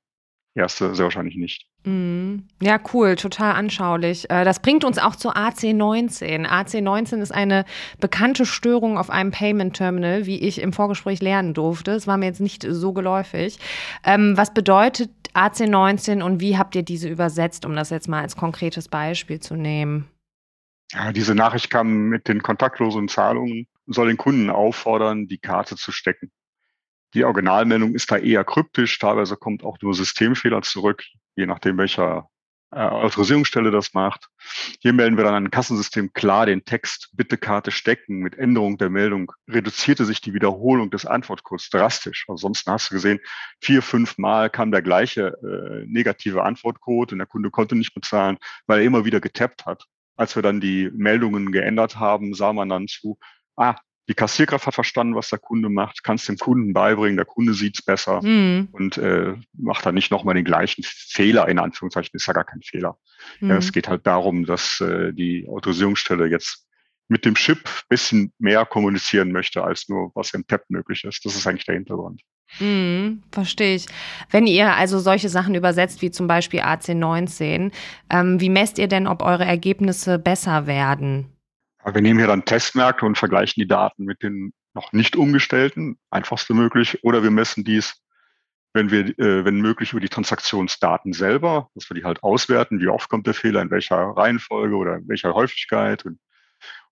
erste 0.54 0.94
sehr 0.94 1.04
wahrscheinlich 1.04 1.36
nicht. 1.36 1.66
Mhm. 1.84 2.48
Ja, 2.60 2.78
cool, 2.92 3.16
total 3.16 3.54
anschaulich. 3.54 4.28
Äh, 4.30 4.44
das 4.44 4.60
bringt 4.60 4.84
uns 4.84 4.98
auch 4.98 5.16
zu 5.16 5.30
AC19. 5.30 6.46
AC19 6.46 7.22
ist 7.22 7.32
eine 7.32 7.64
bekannte 8.00 8.44
Störung 8.44 8.98
auf 8.98 9.10
einem 9.10 9.30
Payment 9.30 9.76
Terminal, 9.76 10.26
wie 10.26 10.40
ich 10.40 10.60
im 10.60 10.72
Vorgespräch 10.72 11.22
lernen 11.22 11.54
durfte. 11.54 11.92
Es 11.92 12.06
war 12.06 12.16
mir 12.16 12.26
jetzt 12.26 12.40
nicht 12.40 12.66
so 12.68 12.92
geläufig. 12.92 13.58
Ähm, 14.04 14.36
was 14.36 14.52
bedeutet 14.52 15.10
AC19 15.34 16.22
und 16.22 16.40
wie 16.40 16.58
habt 16.58 16.74
ihr 16.74 16.82
diese 16.82 17.08
übersetzt, 17.08 17.64
um 17.64 17.74
das 17.74 17.90
jetzt 17.90 18.08
mal 18.08 18.20
als 18.20 18.36
konkretes 18.36 18.88
Beispiel 18.88 19.40
zu 19.40 19.54
nehmen? 19.54 20.08
Ja, 20.92 21.12
diese 21.12 21.34
Nachricht 21.34 21.70
kam 21.70 22.08
mit 22.08 22.26
den 22.26 22.42
kontaktlosen 22.42 23.08
Zahlungen 23.08 23.68
und 23.86 23.94
soll 23.94 24.08
den 24.08 24.16
Kunden 24.16 24.50
auffordern, 24.50 25.28
die 25.28 25.38
Karte 25.38 25.76
zu 25.76 25.92
stecken. 25.92 26.32
Die 27.14 27.24
Originalmeldung 27.24 27.94
ist 27.94 28.10
da 28.10 28.16
eher 28.16 28.44
kryptisch, 28.44 28.98
teilweise 28.98 29.36
kommt 29.36 29.64
auch 29.64 29.78
nur 29.80 29.94
Systemfehler 29.94 30.62
zurück, 30.62 31.04
je 31.34 31.46
nachdem 31.46 31.78
welcher 31.78 32.28
äh, 32.72 32.78
Autorisierungsstelle 32.78 33.72
das 33.72 33.94
macht. 33.94 34.28
Hier 34.78 34.92
melden 34.92 35.16
wir 35.16 35.24
dann 35.24 35.34
an 35.34 35.50
Kassensystem 35.50 36.12
klar 36.12 36.46
den 36.46 36.64
Text, 36.64 37.10
bitte 37.14 37.36
Karte 37.36 37.72
stecken. 37.72 38.18
Mit 38.20 38.38
Änderung 38.38 38.78
der 38.78 38.90
Meldung 38.90 39.32
reduzierte 39.48 40.04
sich 40.04 40.20
die 40.20 40.34
Wiederholung 40.34 40.88
des 40.90 41.04
Antwortcodes 41.04 41.68
drastisch. 41.70 42.26
Ansonsten 42.28 42.70
hast 42.70 42.90
du 42.90 42.94
gesehen, 42.94 43.18
vier, 43.60 43.82
fünf 43.82 44.18
Mal 44.18 44.50
kam 44.50 44.70
der 44.70 44.82
gleiche 44.82 45.36
äh, 45.42 45.84
negative 45.86 46.44
Antwortcode 46.44 47.12
und 47.12 47.18
der 47.18 47.26
Kunde 47.26 47.50
konnte 47.50 47.74
nicht 47.74 47.92
bezahlen, 47.92 48.38
weil 48.68 48.80
er 48.80 48.84
immer 48.84 49.04
wieder 49.04 49.20
getappt 49.20 49.66
hat. 49.66 49.86
Als 50.16 50.36
wir 50.36 50.42
dann 50.42 50.60
die 50.60 50.90
Meldungen 50.94 51.50
geändert 51.50 51.96
haben, 51.98 52.34
sah 52.34 52.52
man 52.52 52.68
dann 52.68 52.86
zu, 52.86 53.18
ah, 53.56 53.76
die 54.10 54.14
Kassierkraft 54.14 54.66
hat 54.66 54.74
verstanden, 54.74 55.14
was 55.14 55.30
der 55.30 55.38
Kunde 55.38 55.68
macht, 55.68 56.02
kann 56.02 56.16
es 56.16 56.24
dem 56.24 56.36
Kunden 56.36 56.72
beibringen, 56.72 57.16
der 57.16 57.24
Kunde 57.24 57.54
sieht 57.54 57.78
es 57.78 57.82
besser 57.84 58.20
mhm. 58.20 58.66
und 58.72 58.98
äh, 58.98 59.34
macht 59.52 59.86
dann 59.86 59.94
nicht 59.94 60.10
nochmal 60.10 60.34
den 60.34 60.44
gleichen 60.44 60.82
Fehler, 60.84 61.48
in 61.48 61.60
Anführungszeichen, 61.60 62.10
ist 62.14 62.26
ja 62.26 62.32
gar 62.32 62.42
kein 62.42 62.60
Fehler. 62.60 62.98
Mhm. 63.38 63.50
Ja, 63.50 63.56
es 63.58 63.70
geht 63.72 63.86
halt 63.86 64.08
darum, 64.08 64.46
dass 64.46 64.80
äh, 64.80 65.12
die 65.12 65.46
Autorisierungsstelle 65.48 66.26
jetzt 66.26 66.66
mit 67.06 67.24
dem 67.24 67.36
Chip 67.36 67.68
bisschen 67.88 68.32
mehr 68.40 68.66
kommunizieren 68.66 69.30
möchte, 69.30 69.62
als 69.62 69.88
nur 69.88 70.10
was 70.16 70.34
im 70.34 70.42
PEP 70.42 70.64
möglich 70.70 71.04
ist. 71.04 71.24
Das 71.24 71.36
ist 71.36 71.46
eigentlich 71.46 71.66
der 71.66 71.76
Hintergrund. 71.76 72.22
Mm, 72.58 73.22
verstehe 73.30 73.76
ich. 73.76 73.86
Wenn 74.30 74.48
ihr 74.48 74.74
also 74.74 74.98
solche 74.98 75.28
Sachen 75.28 75.54
übersetzt, 75.54 76.02
wie 76.02 76.10
zum 76.10 76.26
Beispiel 76.26 76.62
AC19, 76.62 77.70
ähm, 78.10 78.40
wie 78.40 78.48
messt 78.48 78.78
ihr 78.78 78.88
denn, 78.88 79.06
ob 79.06 79.22
eure 79.22 79.44
Ergebnisse 79.44 80.18
besser 80.18 80.66
werden? 80.66 81.28
Wir 81.84 82.02
nehmen 82.02 82.18
hier 82.18 82.28
dann 82.28 82.44
Testmärkte 82.44 83.06
und 83.06 83.16
vergleichen 83.16 83.60
die 83.60 83.68
Daten 83.68 84.04
mit 84.04 84.22
den 84.22 84.52
noch 84.74 84.92
nicht 84.92 85.16
umgestellten, 85.16 85.98
einfachste 86.10 86.54
möglich, 86.54 87.02
oder 87.02 87.22
wir 87.22 87.30
messen 87.30 87.64
dies, 87.64 88.00
wenn 88.72 88.90
wir, 88.90 89.18
äh, 89.18 89.44
wenn 89.44 89.60
möglich, 89.60 89.92
über 89.92 90.00
die 90.00 90.08
Transaktionsdaten 90.08 91.12
selber, 91.12 91.68
dass 91.74 91.90
wir 91.90 91.94
die 91.94 92.04
halt 92.04 92.22
auswerten, 92.22 92.80
wie 92.80 92.88
oft 92.88 93.08
kommt 93.08 93.26
der 93.26 93.34
Fehler, 93.34 93.62
in 93.62 93.70
welcher 93.70 93.96
Reihenfolge 93.96 94.76
oder 94.76 94.96
in 94.96 95.08
welcher 95.08 95.34
Häufigkeit 95.34 96.04
und, 96.04 96.20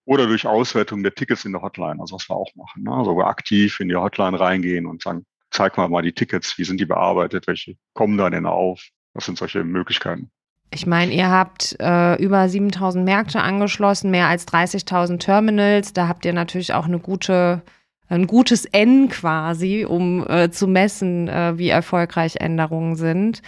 oder 0.04 0.26
durch 0.26 0.46
Auswertung 0.46 1.02
der 1.02 1.14
Tickets 1.14 1.44
in 1.44 1.52
der 1.52 1.62
Hotline, 1.62 2.00
also 2.00 2.16
was 2.16 2.28
wir 2.28 2.34
auch 2.34 2.52
machen. 2.56 2.82
Ne? 2.82 2.92
Also 2.92 3.20
aktiv 3.22 3.78
in 3.80 3.88
die 3.88 3.96
Hotline 3.96 4.40
reingehen 4.40 4.86
und 4.86 5.02
sagen, 5.02 5.24
zeig 5.50 5.76
mal 5.76 5.88
mal 5.88 6.02
die 6.02 6.14
Tickets, 6.14 6.58
wie 6.58 6.64
sind 6.64 6.80
die 6.80 6.86
bearbeitet, 6.86 7.46
welche 7.46 7.76
kommen 7.94 8.18
da 8.18 8.30
denn 8.30 8.46
auf? 8.46 8.88
Das 9.14 9.26
sind 9.26 9.38
solche 9.38 9.62
Möglichkeiten. 9.64 10.30
Ich 10.70 10.86
meine, 10.86 11.12
ihr 11.12 11.30
habt 11.30 11.76
äh, 11.80 12.16
über 12.22 12.48
7000 12.48 13.04
Märkte 13.04 13.40
angeschlossen, 13.40 14.10
mehr 14.10 14.26
als 14.26 14.46
30.000 14.46 15.18
Terminals. 15.18 15.92
Da 15.94 16.08
habt 16.08 16.26
ihr 16.26 16.34
natürlich 16.34 16.74
auch 16.74 16.84
eine 16.84 16.98
gute, 16.98 17.62
ein 18.08 18.26
gutes 18.26 18.66
N 18.66 19.08
quasi, 19.08 19.86
um 19.88 20.26
äh, 20.28 20.50
zu 20.50 20.66
messen, 20.66 21.28
äh, 21.28 21.56
wie 21.56 21.70
erfolgreich 21.70 22.36
Änderungen 22.36 22.96
sind. 22.96 23.40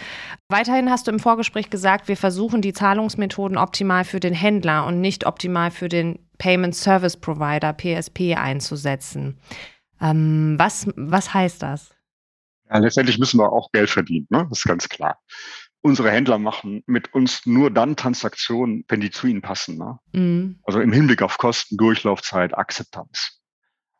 Weiterhin 0.49 0.89
hast 0.89 1.07
du 1.07 1.11
im 1.11 1.19
Vorgespräch 1.19 1.69
gesagt, 1.69 2.07
wir 2.07 2.17
versuchen 2.17 2.63
die 2.63 2.73
Zahlungsmethoden 2.73 3.57
optimal 3.57 4.03
für 4.03 4.19
den 4.19 4.33
Händler 4.33 4.87
und 4.87 4.99
nicht 4.99 5.27
optimal 5.27 5.69
für 5.69 5.89
den 5.89 6.17
Payment 6.39 6.75
Service 6.75 7.17
Provider, 7.17 7.73
PSP, 7.73 8.35
einzusetzen. 8.35 9.37
Ähm, 10.01 10.55
was, 10.57 10.87
was 10.95 11.35
heißt 11.35 11.61
das? 11.61 11.91
Ja, 12.67 12.79
letztendlich 12.79 13.19
müssen 13.19 13.39
wir 13.39 13.51
auch 13.51 13.71
Geld 13.71 13.91
verdienen, 13.91 14.25
ne? 14.31 14.47
das 14.49 14.59
ist 14.59 14.65
ganz 14.65 14.89
klar 14.89 15.19
unsere 15.81 16.11
Händler 16.11 16.37
machen 16.37 16.83
mit 16.85 17.13
uns 17.13 17.45
nur 17.45 17.71
dann 17.71 17.95
Transaktionen, 17.95 18.85
wenn 18.87 19.01
die 19.01 19.09
zu 19.09 19.27
ihnen 19.27 19.41
passen. 19.41 19.77
Ne? 19.77 19.99
Mhm. 20.13 20.59
Also 20.63 20.79
im 20.79 20.93
Hinblick 20.93 21.21
auf 21.21 21.37
Kosten, 21.37 21.77
Durchlaufzeit, 21.77 22.55
Akzeptanz. 22.57 23.41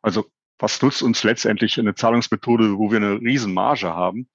Also 0.00 0.26
was 0.58 0.80
nutzt 0.80 1.02
uns 1.02 1.24
letztendlich 1.24 1.78
eine 1.78 1.94
Zahlungsmethode, 1.94 2.78
wo 2.78 2.90
wir 2.90 2.98
eine 2.98 3.20
Riesenmarge 3.20 3.88
haben, 3.94 4.28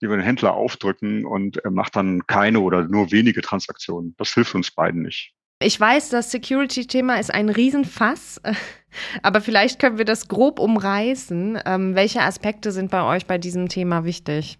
die 0.00 0.08
wir 0.08 0.16
den 0.16 0.24
Händler 0.24 0.54
aufdrücken 0.54 1.26
und 1.26 1.58
er 1.58 1.70
macht 1.70 1.96
dann 1.96 2.26
keine 2.26 2.60
oder 2.60 2.84
nur 2.84 3.12
wenige 3.12 3.42
Transaktionen. 3.42 4.14
Das 4.16 4.32
hilft 4.32 4.54
uns 4.54 4.70
beiden 4.70 5.02
nicht. 5.02 5.34
Ich 5.60 5.78
weiß, 5.78 6.08
das 6.08 6.30
Security-Thema 6.30 7.20
ist 7.20 7.32
ein 7.32 7.48
Riesenfass, 7.48 8.40
aber 9.22 9.40
vielleicht 9.40 9.78
können 9.78 9.98
wir 9.98 10.04
das 10.04 10.28
grob 10.28 10.58
umreißen. 10.58 11.60
Ähm, 11.64 11.94
welche 11.94 12.22
Aspekte 12.22 12.72
sind 12.72 12.90
bei 12.90 13.02
euch 13.04 13.26
bei 13.26 13.38
diesem 13.38 13.68
Thema 13.68 14.04
wichtig? 14.04 14.58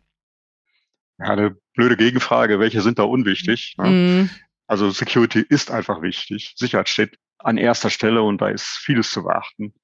Ja, 1.18 1.26
eine 1.26 1.56
blöde 1.74 1.96
Gegenfrage, 1.96 2.58
welche 2.58 2.80
sind 2.80 2.98
da 2.98 3.04
unwichtig? 3.04 3.74
Ne? 3.78 3.88
Mhm. 3.88 4.30
Also 4.66 4.90
Security 4.90 5.40
ist 5.40 5.70
einfach 5.70 6.02
wichtig. 6.02 6.54
Sicherheit 6.56 6.88
steht 6.88 7.18
an 7.38 7.58
erster 7.58 7.90
Stelle 7.90 8.22
und 8.22 8.40
da 8.40 8.48
ist 8.48 8.64
vieles 8.64 9.10
zu 9.10 9.22
beachten. 9.24 9.74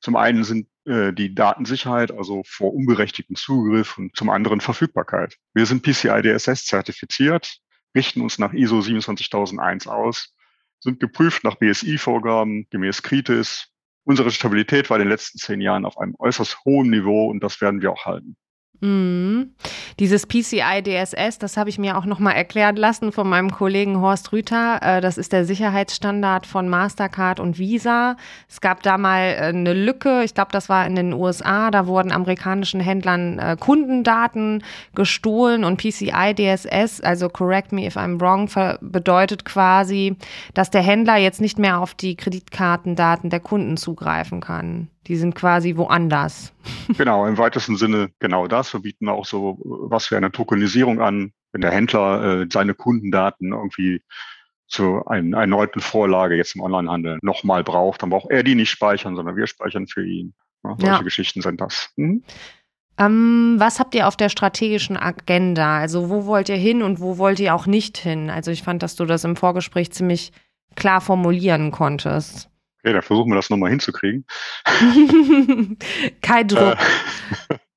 Zum 0.00 0.16
einen 0.16 0.44
sind 0.44 0.66
äh, 0.86 1.12
die 1.12 1.34
Datensicherheit, 1.34 2.10
also 2.10 2.42
vor 2.46 2.72
unberechtigtem 2.72 3.36
Zugriff 3.36 3.98
und 3.98 4.16
zum 4.16 4.30
anderen 4.30 4.60
Verfügbarkeit. 4.60 5.36
Wir 5.52 5.66
sind 5.66 5.82
PCI 5.82 6.22
DSS 6.22 6.64
zertifiziert, 6.64 7.58
richten 7.94 8.22
uns 8.22 8.38
nach 8.38 8.54
ISO 8.54 8.80
27001 8.80 9.86
aus, 9.86 10.34
sind 10.80 11.00
geprüft 11.00 11.44
nach 11.44 11.56
BSI-Vorgaben 11.56 12.66
gemäß 12.70 13.02
Kritis. 13.02 13.68
Unsere 14.04 14.30
Stabilität 14.30 14.88
war 14.88 14.96
in 14.96 15.02
den 15.02 15.10
letzten 15.10 15.38
zehn 15.38 15.60
Jahren 15.60 15.84
auf 15.84 15.98
einem 15.98 16.14
äußerst 16.18 16.64
hohen 16.64 16.88
Niveau 16.88 17.28
und 17.28 17.40
das 17.44 17.60
werden 17.60 17.82
wir 17.82 17.92
auch 17.92 18.06
halten. 18.06 18.36
Mhm. 18.80 19.50
Dieses 19.98 20.26
PCI 20.26 20.82
DSS, 20.82 21.38
das 21.38 21.56
habe 21.56 21.68
ich 21.68 21.78
mir 21.78 21.98
auch 21.98 22.06
nochmal 22.06 22.34
erklären 22.34 22.76
lassen 22.76 23.12
von 23.12 23.28
meinem 23.28 23.50
Kollegen 23.50 24.00
Horst 24.00 24.32
Rüther. 24.32 24.80
Äh, 24.82 25.00
das 25.00 25.18
ist 25.18 25.32
der 25.32 25.44
Sicherheitsstandard 25.44 26.46
von 26.46 26.68
Mastercard 26.68 27.40
und 27.40 27.58
Visa. 27.58 28.16
Es 28.48 28.60
gab 28.60 28.82
da 28.82 28.96
mal 28.96 29.20
äh, 29.20 29.42
eine 29.48 29.74
Lücke, 29.74 30.22
ich 30.24 30.34
glaube, 30.34 30.52
das 30.52 30.68
war 30.68 30.86
in 30.86 30.96
den 30.96 31.12
USA, 31.12 31.70
da 31.70 31.86
wurden 31.86 32.12
amerikanischen 32.12 32.80
Händlern 32.80 33.38
äh, 33.38 33.56
Kundendaten 33.60 34.64
gestohlen 34.94 35.64
und 35.64 35.76
PCI 35.76 36.34
DSS, 36.34 37.02
also 37.02 37.28
correct 37.28 37.72
me 37.72 37.86
if 37.86 37.96
I'm 37.96 38.18
wrong, 38.20 38.48
bedeutet 38.80 39.44
quasi, 39.44 40.16
dass 40.54 40.70
der 40.70 40.82
Händler 40.82 41.16
jetzt 41.16 41.40
nicht 41.40 41.58
mehr 41.58 41.80
auf 41.80 41.94
die 41.94 42.16
Kreditkartendaten 42.16 43.28
der 43.28 43.40
Kunden 43.40 43.76
zugreifen 43.76 44.40
kann. 44.40 44.88
Die 45.06 45.16
sind 45.16 45.34
quasi 45.34 45.76
woanders. 45.76 46.52
Genau, 46.96 47.26
im 47.26 47.38
weitesten 47.38 47.76
Sinne 47.76 48.10
genau 48.18 48.46
das. 48.46 48.69
Wir 48.72 48.80
bieten 48.80 49.08
auch 49.08 49.24
so 49.24 49.58
was 49.62 50.06
für 50.06 50.16
eine 50.16 50.32
Tokenisierung 50.32 51.00
an, 51.00 51.32
wenn 51.52 51.60
der 51.60 51.72
Händler 51.72 52.42
äh, 52.42 52.46
seine 52.50 52.74
Kundendaten 52.74 53.52
irgendwie 53.52 54.02
zu 54.68 55.04
einer 55.06 55.38
erneuten 55.38 55.80
Vorlage 55.80 56.36
jetzt 56.36 56.54
im 56.54 56.62
Onlinehandel 56.62 57.18
nochmal 57.22 57.64
braucht, 57.64 58.02
dann 58.02 58.10
braucht 58.10 58.30
er 58.30 58.44
die 58.44 58.54
nicht 58.54 58.70
speichern, 58.70 59.16
sondern 59.16 59.36
wir 59.36 59.46
speichern 59.46 59.88
für 59.88 60.06
ihn. 60.06 60.34
Ja, 60.62 60.76
solche 60.78 60.86
ja. 60.86 61.02
Geschichten 61.02 61.42
sind 61.42 61.60
das. 61.60 61.90
Mhm. 61.96 62.22
Ähm, 62.98 63.56
was 63.58 63.80
habt 63.80 63.94
ihr 63.94 64.06
auf 64.06 64.16
der 64.16 64.28
strategischen 64.28 64.96
Agenda? 64.96 65.78
Also 65.78 66.10
wo 66.10 66.26
wollt 66.26 66.48
ihr 66.48 66.56
hin 66.56 66.82
und 66.82 67.00
wo 67.00 67.18
wollt 67.18 67.40
ihr 67.40 67.54
auch 67.54 67.66
nicht 67.66 67.96
hin? 67.98 68.30
Also 68.30 68.50
ich 68.50 68.62
fand, 68.62 68.82
dass 68.82 68.94
du 68.94 69.06
das 69.06 69.24
im 69.24 69.36
Vorgespräch 69.36 69.90
ziemlich 69.90 70.32
klar 70.76 71.00
formulieren 71.00 71.70
konntest. 71.70 72.50
Okay, 72.82 72.92
dann 72.92 73.02
versuchen 73.02 73.30
wir 73.30 73.36
das 73.36 73.50
nochmal 73.50 73.70
hinzukriegen. 73.70 74.24
Kein 76.22 76.48
Druck. 76.48 76.76
Äh, 77.48 77.58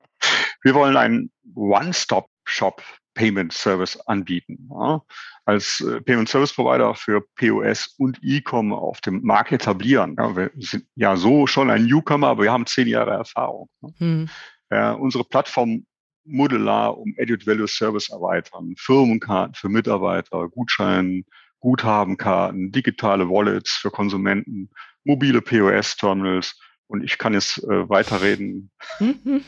wir 0.63 0.74
wollen 0.74 0.98
einen 0.98 1.32
One-Stop-Shop 1.55 2.82
Payment 3.13 3.53
Service 3.53 3.98
anbieten. 4.08 4.70
Ja, 4.72 5.01
als 5.46 5.82
äh, 5.82 6.01
Payment 6.01 6.29
Service 6.29 6.53
Provider 6.53 6.96
für 6.96 7.22
POS 7.36 7.96
und 7.98 8.20
E-Com 8.22 8.74
auf 8.74 9.01
dem 9.01 9.22
Markt 9.24 9.51
etablieren. 9.51 10.15
Ja, 10.17 10.36
wir 10.36 10.51
sind 10.58 10.86
ja 10.96 11.15
so 11.15 11.48
schon 11.48 11.70
ein 11.70 11.86
Newcomer, 11.86 12.29
aber 12.29 12.43
wir 12.43 12.51
haben 12.51 12.65
zehn 12.65 12.88
Jahre 12.88 13.12
Erfahrung. 13.12 13.70
Ne? 13.82 13.93
Hm. 13.98 14.29
Ja, 14.72 14.93
unsere 14.93 15.24
Plattform 15.24 15.86
modular 16.25 16.98
um 16.98 17.13
Edit 17.17 17.46
Value 17.46 17.67
Service 17.67 18.10
erweitern, 18.10 18.74
Firmenkarten 18.77 19.55
für 19.55 19.70
Mitarbeiter, 19.70 20.48
Gutschein, 20.50 21.25
Guthabenkarten, 21.60 22.72
digitale 22.72 23.29
Wallets 23.29 23.72
für 23.72 23.91
Konsumenten, 23.91 24.70
mobile 25.03 25.41
POS-Terminals 25.41 26.58
und 26.88 27.03
ich 27.03 27.17
kann 27.17 27.34
jetzt 27.34 27.58
äh, 27.63 27.89
weiterreden, 27.89 28.72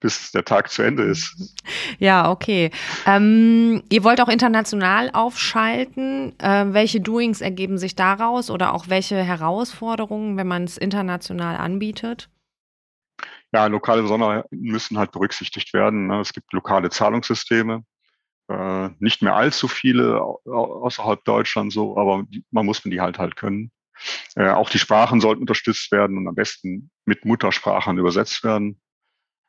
bis 0.00 0.32
der 0.32 0.44
Tag 0.44 0.70
zu 0.70 0.82
Ende 0.82 1.04
ist. 1.04 1.54
Ja, 1.98 2.30
okay. 2.30 2.70
Ähm, 3.06 3.82
ihr 3.90 4.02
wollt 4.02 4.20
auch 4.20 4.28
international 4.28 5.10
aufschalten. 5.12 6.38
Äh, 6.38 6.66
welche 6.72 7.00
Doings 7.00 7.40
ergeben 7.40 7.78
sich 7.78 7.94
daraus 7.94 8.50
oder 8.50 8.74
auch 8.74 8.88
welche 8.88 9.22
Herausforderungen, 9.22 10.36
wenn 10.36 10.48
man 10.48 10.64
es 10.64 10.78
international 10.78 11.56
anbietet? 11.56 12.30
Ja, 13.52 13.66
lokale 13.66 14.02
Besonderheiten 14.02 14.60
müssen 14.60 14.96
halt 14.96 15.12
berücksichtigt 15.12 15.74
werden. 15.74 16.06
Ne? 16.06 16.20
Es 16.20 16.32
gibt 16.32 16.52
lokale 16.52 16.88
Zahlungssysteme, 16.88 17.84
äh, 18.48 18.88
nicht 19.00 19.22
mehr 19.22 19.34
allzu 19.34 19.68
viele 19.68 20.20
außerhalb 20.20 21.24
Deutschlands 21.24 21.74
so, 21.74 21.96
aber 21.96 22.24
man 22.50 22.66
muss 22.66 22.84
man 22.84 22.90
die 22.90 23.00
halt 23.00 23.18
halt 23.18 23.36
können. 23.36 23.72
Äh, 24.36 24.50
auch 24.50 24.70
die 24.70 24.78
Sprachen 24.78 25.20
sollten 25.20 25.42
unterstützt 25.42 25.92
werden 25.92 26.16
und 26.16 26.28
am 26.28 26.34
besten 26.34 26.90
mit 27.04 27.24
Muttersprachen 27.24 27.98
übersetzt 27.98 28.44
werden. 28.44 28.80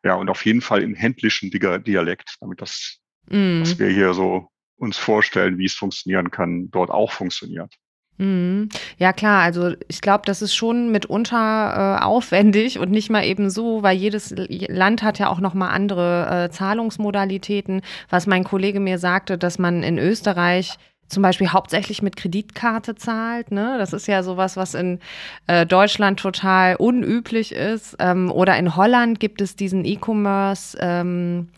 Ja, 0.04 0.16
und 0.16 0.30
auf 0.30 0.46
jeden 0.46 0.62
Fall 0.62 0.82
im 0.82 0.96
händlischen 0.96 1.52
Dialekt, 1.52 2.38
damit 2.42 2.62
das, 2.62 3.00
mm. 3.30 3.62
was 3.62 3.78
wir 3.78 3.90
hier 3.90 4.14
so 4.14 4.50
uns 4.78 4.98
vorstellen, 4.98 5.58
wie 5.58 5.66
es 5.66 5.74
funktionieren 5.74 6.32
kann, 6.32 6.72
dort 6.72 6.90
auch 6.90 7.12
funktioniert. 7.12 7.76
Mhm. 8.22 8.70
Ja 9.00 9.14
klar, 9.14 9.42
also 9.42 9.74
ich 9.88 10.02
glaube, 10.02 10.24
das 10.26 10.44
ist 10.44 10.54
schon 10.54 10.92
mitunter 10.92 11.98
äh, 12.00 12.04
aufwendig 12.04 12.78
und 12.78 12.92
nicht 12.92 13.10
mal 13.10 13.26
eben 13.26 13.50
so, 13.50 13.82
weil 13.82 13.98
jedes 13.98 14.34
Land 14.38 15.02
hat 15.02 15.18
ja 15.18 15.30
auch 15.30 15.40
noch 15.40 15.56
mal 15.56 15.70
andere 15.70 16.46
äh, 16.46 16.50
Zahlungsmodalitäten. 16.52 17.82
Was 18.10 18.28
mein 18.28 18.44
Kollege 18.44 18.80
mir 18.80 19.00
sagte, 19.00 19.40
dass 19.40 19.58
man 19.58 19.82
in 19.82 19.98
Österreich 19.98 20.78
zum 21.12 21.24
Beispiel 21.24 21.50
hauptsächlich 21.50 22.02
mit 22.02 22.16
Kreditkarte 22.16 22.96
zahlt. 22.96 23.52
Ne? 23.52 23.76
Das 23.78 23.94
ist 23.94 24.08
ja 24.08 24.24
sowas, 24.24 24.58
was 24.58 24.74
in 24.74 25.00
äh, 25.48 25.66
Deutschland 25.66 26.20
total 26.20 26.76
unüblich 26.78 27.52
ist. 27.52 27.98
Ähm, 28.00 28.32
oder 28.32 28.58
in 28.58 28.76
Holland 28.76 29.20
gibt 29.20 29.42
es 29.42 29.56
diesen 29.56 29.86
E-Commerce. 29.86 30.78
Ähm, 30.80 31.50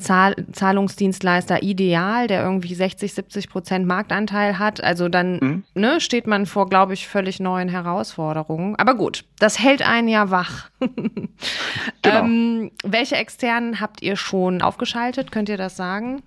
Zahl 0.00 0.34
Zahlungsdienstleister 0.52 1.62
ideal, 1.62 2.26
der 2.26 2.42
irgendwie 2.42 2.74
60, 2.74 3.12
70 3.12 3.50
Prozent 3.50 3.86
Marktanteil 3.86 4.58
hat. 4.58 4.82
Also 4.82 5.08
dann 5.08 5.38
mhm. 5.40 5.64
ne, 5.74 6.00
steht 6.00 6.26
man 6.26 6.46
vor, 6.46 6.68
glaube 6.68 6.94
ich, 6.94 7.06
völlig 7.06 7.38
neuen 7.38 7.68
Herausforderungen. 7.68 8.76
Aber 8.76 8.94
gut, 8.94 9.24
das 9.38 9.58
hält 9.58 9.86
einen 9.86 10.08
ja 10.08 10.30
wach. 10.30 10.70
genau. 10.80 12.24
ähm, 12.24 12.70
welche 12.82 13.16
externen 13.16 13.80
habt 13.80 14.02
ihr 14.02 14.16
schon 14.16 14.62
aufgeschaltet? 14.62 15.30
Könnt 15.32 15.48
ihr 15.48 15.58
das 15.58 15.76
sagen? 15.76 16.22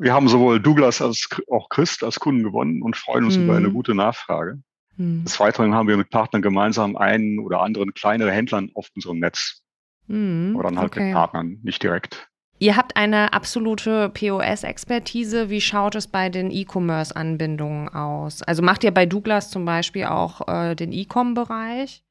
Wir 0.00 0.12
haben 0.12 0.28
sowohl 0.28 0.60
Douglas 0.60 1.02
als 1.02 1.28
auch 1.50 1.68
Christ 1.68 2.04
als 2.04 2.20
Kunden 2.20 2.42
gewonnen 2.42 2.82
und 2.82 2.96
freuen 2.96 3.24
uns 3.24 3.36
mhm. 3.36 3.44
über 3.44 3.56
eine 3.56 3.70
gute 3.70 3.94
Nachfrage. 3.94 4.60
Mhm. 4.96 5.24
Des 5.24 5.38
Weiteren 5.40 5.74
haben 5.74 5.88
wir 5.88 5.96
mit 5.96 6.10
Partnern 6.10 6.42
gemeinsam 6.42 6.96
einen 6.96 7.38
oder 7.38 7.60
anderen 7.60 7.94
kleinere 7.94 8.32
Händlern 8.32 8.70
auf 8.74 8.88
unserem 8.94 9.18
Netz. 9.18 9.62
Mhm, 10.06 10.52
Aber 10.54 10.64
dann 10.64 10.78
halt 10.78 10.92
okay. 10.92 11.06
mit 11.06 11.14
Partnern, 11.14 11.58
nicht 11.62 11.82
direkt. 11.82 12.28
Ihr 12.60 12.76
habt 12.76 12.96
eine 12.96 13.32
absolute 13.32 14.08
POS-Expertise. 14.08 15.48
Wie 15.48 15.60
schaut 15.60 15.94
es 15.94 16.08
bei 16.08 16.28
den 16.28 16.50
E-Commerce-Anbindungen 16.50 17.88
aus? 17.88 18.42
Also 18.42 18.62
macht 18.62 18.82
ihr 18.82 18.90
bei 18.90 19.06
Douglas 19.06 19.50
zum 19.50 19.64
Beispiel 19.64 20.06
auch 20.06 20.48
äh, 20.48 20.74
den 20.74 20.92
E-Com-Bereich? 20.92 22.02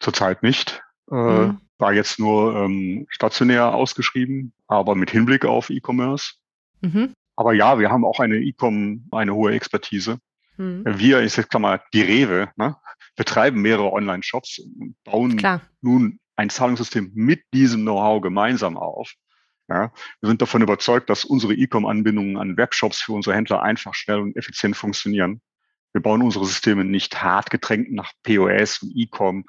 Zurzeit 0.00 0.42
nicht. 0.42 0.82
Äh, 1.10 1.14
mhm. 1.14 1.60
War 1.78 1.92
jetzt 1.92 2.18
nur 2.18 2.56
ähm, 2.56 3.06
stationär 3.10 3.74
ausgeschrieben, 3.74 4.54
aber 4.66 4.94
mit 4.94 5.10
Hinblick 5.10 5.44
auf 5.44 5.68
E-Commerce. 5.68 6.34
Mhm. 6.80 7.12
Aber 7.36 7.52
ja, 7.52 7.78
wir 7.78 7.90
haben 7.90 8.04
auch 8.04 8.20
eine 8.20 8.36
E-Com, 8.36 9.08
eine 9.10 9.34
hohe 9.34 9.52
Expertise. 9.52 10.18
Mhm. 10.56 10.84
Wir, 10.86 11.22
ich 11.22 11.32
sag 11.32 11.52
mal, 11.58 11.82
die 11.92 12.02
Rewe, 12.02 12.50
ne, 12.56 12.76
betreiben 13.16 13.60
mehrere 13.60 13.92
Online-Shops 13.92 14.58
und 14.58 14.96
bauen 15.04 15.36
Klar. 15.36 15.62
nun 15.80 16.18
ein 16.36 16.50
Zahlungssystem 16.50 17.12
mit 17.14 17.42
diesem 17.52 17.82
Know-how 17.82 18.20
gemeinsam 18.22 18.76
auf. 18.76 19.14
Ja, 19.68 19.92
wir 20.20 20.28
sind 20.28 20.42
davon 20.42 20.62
überzeugt, 20.62 21.08
dass 21.08 21.24
unsere 21.24 21.54
E-Com-Anbindungen 21.54 22.36
an 22.36 22.56
Webshops 22.56 23.00
für 23.00 23.12
unsere 23.12 23.36
Händler 23.36 23.62
einfach, 23.62 23.94
schnell 23.94 24.18
und 24.18 24.36
effizient 24.36 24.76
funktionieren. 24.76 25.40
Wir 25.92 26.02
bauen 26.02 26.22
unsere 26.22 26.44
Systeme 26.44 26.84
nicht 26.84 27.22
hart 27.22 27.50
getränkt 27.50 27.92
nach 27.92 28.12
POS 28.22 28.82
und 28.82 28.92
E-Com. 28.96 29.44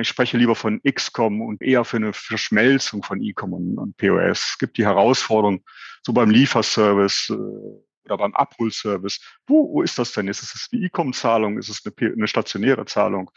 Ich 0.00 0.08
spreche 0.08 0.38
lieber 0.38 0.54
von 0.54 0.80
XCOM 0.82 1.42
und 1.42 1.60
eher 1.60 1.84
für 1.84 1.98
eine 1.98 2.14
Verschmelzung 2.14 3.02
von 3.02 3.20
E-Com 3.20 3.52
und, 3.52 3.78
und, 3.78 3.96
POS. 3.98 4.52
Es 4.52 4.58
gibt 4.58 4.78
die 4.78 4.86
Herausforderung, 4.86 5.62
so 6.02 6.14
beim 6.14 6.30
Lieferservice 6.30 7.28
äh, 7.30 8.06
oder 8.06 8.16
beim 8.16 8.34
Abholservice. 8.34 9.20
Wo, 9.46 9.74
wo 9.74 9.82
ist 9.82 9.98
das 9.98 10.12
denn? 10.12 10.28
Ist 10.28 10.42
es 10.42 10.68
eine 10.72 10.82
E-Com-Zahlung? 10.82 11.58
Ist 11.58 11.68
es 11.68 11.82
eine, 11.84 12.12
eine 12.12 12.26
stationäre 12.26 12.86
Zahlung? 12.86 13.30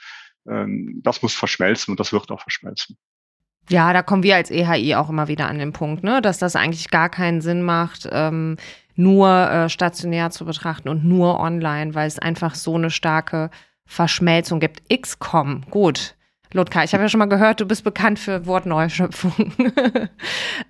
Ähm, 0.48 1.02
das 1.04 1.22
muss 1.22 1.36
verschmelzen 1.36 1.92
und 1.92 2.00
das 2.00 2.14
wird 2.14 2.32
auch 2.32 2.42
verschmelzen. 2.42 2.98
Ja, 3.70 3.92
da 3.92 4.02
kommen 4.02 4.24
wir 4.24 4.36
als 4.36 4.50
EHI 4.50 4.96
auch 4.96 5.10
immer 5.10 5.28
wieder 5.28 5.48
an 5.48 5.60
den 5.60 5.74
Punkt, 5.74 6.04
ne, 6.04 6.22
dass 6.22 6.40
das 6.40 6.56
eigentlich 6.56 6.90
gar 6.90 7.10
keinen 7.10 7.42
Sinn 7.42 7.62
macht, 7.62 8.08
ähm, 8.12 8.56
nur 8.96 9.30
äh, 9.30 9.70
stationär 9.70 10.32
zu 10.32 10.46
betrachten 10.46 10.90
und 10.90 11.04
nur 11.04 11.40
online, 11.40 11.94
weil 11.94 12.08
es 12.08 12.18
einfach 12.18 12.56
so 12.56 12.76
eine 12.76 12.90
starke 12.90 13.52
Verschmelzung 13.86 14.60
gibt. 14.60 14.90
XCOM, 14.90 15.66
gut. 15.70 16.16
Lotka, 16.52 16.84
ich 16.84 16.94
habe 16.94 17.04
ja 17.04 17.10
schon 17.10 17.20
mal 17.20 17.26
gehört, 17.26 17.62
du 17.62 17.66
bist 17.66 17.84
bekannt 17.84 18.18
für 18.18 18.48
Wortneuschöpfung. 18.48 19.54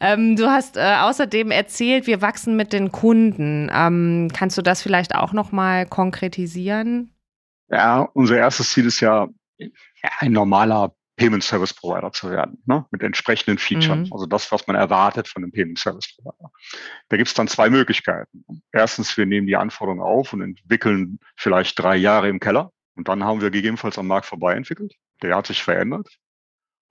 ähm, 0.02 0.36
du 0.36 0.48
hast 0.48 0.76
äh, 0.76 0.98
außerdem 1.00 1.52
erzählt, 1.52 2.06
wir 2.06 2.22
wachsen 2.22 2.58
mit 2.58 2.74
den 2.74 2.92
Kunden. 2.92 3.72
Ähm, 3.74 4.30
kannst 4.34 4.58
du 4.58 4.62
das 4.62 4.82
vielleicht 4.82 5.16
auch 5.16 5.32
noch 5.32 5.54
mal 5.54 5.86
konkretisieren? 5.86 7.14
Ja, 7.70 8.02
unser 8.14 8.38
erstes 8.38 8.72
Ziel 8.72 8.88
ist 8.88 9.00
ja, 9.00 9.30
ein 10.20 10.32
normaler 10.32 10.94
Payment 11.16 11.44
Service 11.44 11.74
Provider 11.74 12.12
zu 12.12 12.32
werden, 12.32 12.62
ne? 12.66 12.86
mit 12.92 13.04
entsprechenden 13.04 13.58
Features. 13.58 14.08
Mhm. 14.08 14.14
Also 14.14 14.26
das, 14.26 14.52
was 14.52 14.66
man 14.68 14.76
erwartet 14.76 15.28
von 15.28 15.44
einem 15.44 15.52
Payment 15.52 15.78
Service 15.78 16.16
Provider. 16.16 16.50
Da 17.10 17.18
gibt 17.18 17.28
es 17.28 17.34
dann 17.34 17.48
zwei 17.48 17.70
Möglichkeiten. 17.70 18.44
Erstens, 18.72 19.16
wir 19.18 19.26
nehmen 19.26 19.46
die 19.46 19.58
Anforderungen 19.58 20.02
auf 20.02 20.34
und 20.34 20.42
entwickeln 20.42 21.20
vielleicht 21.36 21.78
drei 21.78 21.98
Jahre 21.98 22.30
im 22.30 22.40
Keller 22.40 22.72
und 22.96 23.08
dann 23.08 23.24
haben 23.24 23.42
wir 23.42 23.52
gegebenenfalls 23.52 23.98
am 23.98 24.08
Markt 24.08 24.26
vorbei 24.26 24.56
entwickelt. 24.56 24.96
Der 25.22 25.36
hat 25.36 25.48
sich 25.48 25.64
verändert. 25.64 26.08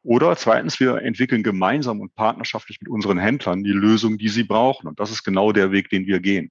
Oder 0.03 0.37
zweitens, 0.37 0.79
wir 0.81 1.03
entwickeln 1.03 1.43
gemeinsam 1.43 2.01
und 2.01 2.14
partnerschaftlich 2.14 2.79
mit 2.81 2.88
unseren 2.88 3.19
Händlern 3.19 3.64
die 3.64 3.73
Lösung, 3.73 4.17
die 4.17 4.29
sie 4.29 4.45
brauchen. 4.45 4.87
Und 4.87 5.01
das 5.01 5.11
ist 5.11 5.25
genau 5.25 5.53
der 5.53 5.73
Weg, 5.73 5.91
den 5.91 6.07
wir 6.07 6.21
gehen. 6.21 6.51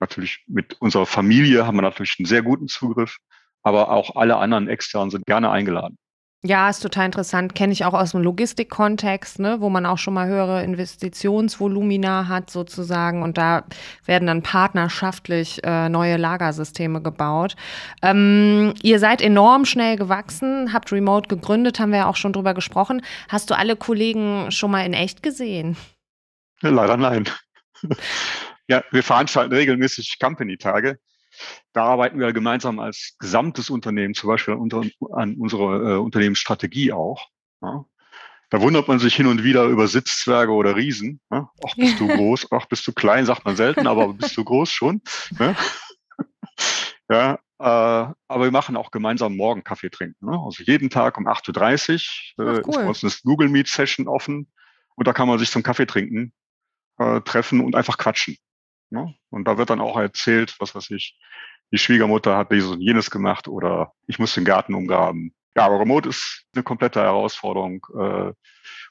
Natürlich 0.00 0.44
mit 0.46 0.74
unserer 0.80 1.06
Familie 1.06 1.66
haben 1.66 1.76
wir 1.76 1.82
natürlich 1.82 2.16
einen 2.18 2.26
sehr 2.26 2.42
guten 2.42 2.68
Zugriff 2.68 3.18
aber 3.64 3.90
auch 3.90 4.14
alle 4.14 4.36
anderen 4.36 4.68
externen 4.68 5.10
sind 5.10 5.26
gerne 5.26 5.50
eingeladen. 5.50 5.98
Ja, 6.46 6.68
ist 6.68 6.80
total 6.80 7.06
interessant. 7.06 7.54
Kenne 7.54 7.72
ich 7.72 7.86
auch 7.86 7.94
aus 7.94 8.10
dem 8.10 8.20
Logistikkontext, 8.20 9.38
ne, 9.38 9.62
wo 9.62 9.70
man 9.70 9.86
auch 9.86 9.96
schon 9.96 10.12
mal 10.12 10.28
höhere 10.28 10.62
Investitionsvolumina 10.62 12.28
hat 12.28 12.50
sozusagen. 12.50 13.22
Und 13.22 13.38
da 13.38 13.64
werden 14.04 14.26
dann 14.26 14.42
partnerschaftlich 14.42 15.64
äh, 15.64 15.88
neue 15.88 16.18
Lagersysteme 16.18 17.00
gebaut. 17.00 17.56
Ähm, 18.02 18.74
ihr 18.82 18.98
seid 18.98 19.22
enorm 19.22 19.64
schnell 19.64 19.96
gewachsen, 19.96 20.74
habt 20.74 20.92
Remote 20.92 21.30
gegründet, 21.30 21.80
haben 21.80 21.92
wir 21.92 22.00
ja 22.00 22.06
auch 22.08 22.16
schon 22.16 22.34
drüber 22.34 22.52
gesprochen. 22.52 23.00
Hast 23.30 23.48
du 23.48 23.56
alle 23.56 23.74
Kollegen 23.74 24.50
schon 24.50 24.70
mal 24.70 24.84
in 24.84 24.92
echt 24.92 25.22
gesehen? 25.22 25.78
Leider 26.60 26.98
nein. 26.98 27.26
ja, 28.68 28.82
wir 28.90 29.02
veranstalten 29.02 29.54
regelmäßig 29.54 30.18
Company-Tage. 30.20 30.98
Da 31.72 31.84
arbeiten 31.84 32.18
wir 32.18 32.32
gemeinsam 32.32 32.78
als 32.78 33.16
gesamtes 33.18 33.70
Unternehmen, 33.70 34.14
zum 34.14 34.28
Beispiel 34.28 34.54
an, 34.54 35.36
unserer 35.36 35.94
äh, 35.94 35.96
Unternehmensstrategie 35.96 36.92
auch. 36.92 37.28
Ja. 37.62 37.84
Da 38.50 38.60
wundert 38.60 38.86
man 38.86 38.98
sich 38.98 39.16
hin 39.16 39.26
und 39.26 39.42
wieder 39.42 39.64
über 39.64 39.88
Sitzzwerge 39.88 40.52
oder 40.52 40.76
Riesen. 40.76 41.20
Ja. 41.30 41.50
Ach, 41.66 41.74
bist 41.76 41.98
du 41.98 42.06
groß, 42.16 42.48
ach, 42.52 42.66
bist 42.66 42.86
du 42.86 42.92
klein, 42.92 43.26
sagt 43.26 43.44
man 43.44 43.56
selten, 43.56 43.86
aber 43.86 44.12
bist 44.14 44.36
du 44.36 44.44
groß 44.44 44.70
schon. 44.70 45.02
Ne? 45.38 45.56
Ja, 47.10 47.34
äh, 47.58 48.14
aber 48.28 48.44
wir 48.44 48.50
machen 48.50 48.78
auch 48.78 48.90
gemeinsam 48.90 49.36
morgen 49.36 49.62
Kaffee 49.62 49.90
trinken. 49.90 50.24
Ne? 50.24 50.40
Also 50.42 50.62
jeden 50.62 50.88
Tag 50.88 51.18
um 51.18 51.26
8.30 51.26 52.32
Uhr 52.38 52.46
äh, 52.46 52.62
cool. 52.64 52.70
ist 52.70 52.76
bei 52.76 52.86
uns 52.86 53.04
eine 53.04 53.12
Google 53.24 53.50
Meet 53.50 53.68
Session 53.68 54.08
offen 54.08 54.50
und 54.94 55.06
da 55.06 55.12
kann 55.12 55.28
man 55.28 55.38
sich 55.38 55.50
zum 55.50 55.62
Kaffee 55.62 55.84
trinken 55.84 56.32
äh, 56.98 57.20
treffen 57.22 57.60
und 57.60 57.74
einfach 57.74 57.98
quatschen. 57.98 58.36
Ne? 58.94 59.14
Und 59.30 59.46
da 59.46 59.58
wird 59.58 59.70
dann 59.70 59.80
auch 59.80 59.98
erzählt, 59.98 60.54
was 60.60 60.74
weiß 60.74 60.90
ich, 60.92 61.18
die 61.72 61.78
Schwiegermutter 61.78 62.36
hat 62.36 62.52
dieses 62.52 62.70
und 62.70 62.80
jenes 62.80 63.10
gemacht 63.10 63.48
oder 63.48 63.92
ich 64.06 64.18
muss 64.18 64.34
den 64.34 64.44
Garten 64.44 64.74
umgraben. 64.74 65.34
Ja, 65.56 65.66
aber 65.66 65.80
Remote 65.80 66.08
ist 66.08 66.44
eine 66.54 66.62
komplette 66.62 67.00
Herausforderung, 67.00 67.84
äh, 67.98 68.32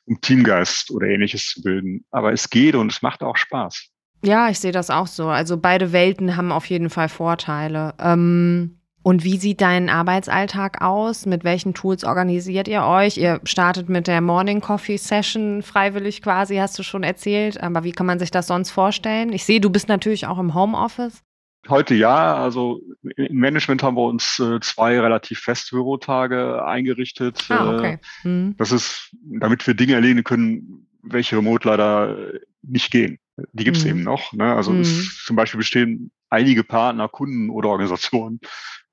um 0.06 0.22
Teamgeist 0.22 0.92
oder 0.92 1.08
ähnliches 1.08 1.48
zu 1.48 1.62
bilden. 1.62 2.06
Aber 2.12 2.34
es 2.34 2.50
geht 2.50 2.76
und 2.76 2.92
es 2.92 3.02
macht 3.02 3.24
auch 3.24 3.38
Spaß. 3.38 3.89
Ja, 4.26 4.50
ich 4.50 4.60
sehe 4.60 4.72
das 4.72 4.89
auch 4.89 5.08
so. 5.08 5.28
Also 5.28 5.58
beide 5.58 5.92
Welten 5.94 6.36
haben 6.36 6.52
auf 6.52 6.66
jeden 6.66 6.89
Fall 6.89 7.10
Vorteile. 7.10 7.94
Ähm 8.00 8.80
und 9.04 9.26
wie 9.26 9.38
sieht 9.38 9.60
dein 9.60 9.89
Arbeitsalltag 9.89 10.82
aus? 10.82 11.26
Mit 11.26 11.44
welchen 11.44 11.74
Tools 11.74 12.06
organisiert 12.06 12.70
ihr 12.70 12.84
euch? 12.84 13.18
Ihr 13.18 13.42
startet 13.44 13.89
mit 13.89 14.08
der 14.08 14.22
Morning 14.22 14.62
Coffee 14.62 14.96
Session 14.96 15.62
freiwillig 15.62 16.22
quasi, 16.22 16.56
hast 16.56 16.80
du 16.80 16.84
schon 16.84 17.04
erzählt. 17.04 17.62
Aber 17.62 17.84
wie 17.84 17.92
kann 17.92 18.06
man 18.06 18.18
sich 18.18 18.32
das 18.32 18.48
sonst 18.48 18.72
vorstellen? 18.72 19.34
Ich 19.34 19.44
sehe, 19.44 19.60
du 19.60 19.70
bist 19.70 19.89
natürlich 19.89 20.26
auch 20.26 20.39
im 20.39 20.54
Homeoffice. 20.54 21.22
Heute 21.68 21.96
ja, 21.96 22.36
also 22.36 22.80
im 23.16 23.38
Management 23.38 23.84
haben 23.84 23.96
wir 23.98 24.04
uns 24.04 24.39
äh, 24.39 24.60
zwei 24.62 25.00
relativ 25.00 25.39
feste 25.39 25.76
Bürotage 25.76 26.66
eingerichtet. 26.66 27.46
Ah, 27.50 27.76
okay. 27.76 28.00
Äh, 28.24 28.28
mhm. 28.28 28.56
Das 28.58 28.72
ist, 28.72 29.12
damit 29.22 29.68
wir 29.68 29.74
Dinge 29.74 29.96
erledigen 29.96 30.24
können, 30.24 30.88
welche 31.02 31.36
remote 31.36 31.68
leider 31.68 32.18
nicht 32.62 32.89
gehen. 32.92 33.20
Die 33.52 33.63
gibt's 33.66 33.84
mhm. 33.84 33.89
eben 33.89 34.04
noch. 34.04 34.32
Ne? 34.32 34.54
Also 34.54 34.72
mhm. 34.72 34.82
es, 34.82 35.24
zum 35.26 35.36
Beispiel 35.36 35.58
bestehen 35.58 36.12
einige 36.30 36.63
Partner, 36.63 37.08
Kunden 37.08 37.50
oder 37.50 37.70
Organisationen, 37.70 38.39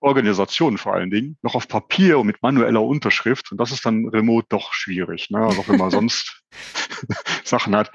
Organisationen 0.00 0.78
vor 0.78 0.94
allen 0.94 1.10
Dingen, 1.10 1.36
noch 1.42 1.54
auf 1.54 1.68
Papier 1.68 2.18
und 2.18 2.26
mit 2.26 2.42
manueller 2.42 2.82
Unterschrift. 2.82 3.52
Und 3.52 3.58
das 3.58 3.70
ist 3.70 3.84
dann 3.84 4.08
remote 4.08 4.46
doch 4.48 4.72
schwierig, 4.72 5.30
ne? 5.30 5.38
also 5.38 5.66
wenn 5.68 5.76
man 5.76 5.90
sonst 5.90 6.42
Sachen 7.44 7.76
hat. 7.76 7.92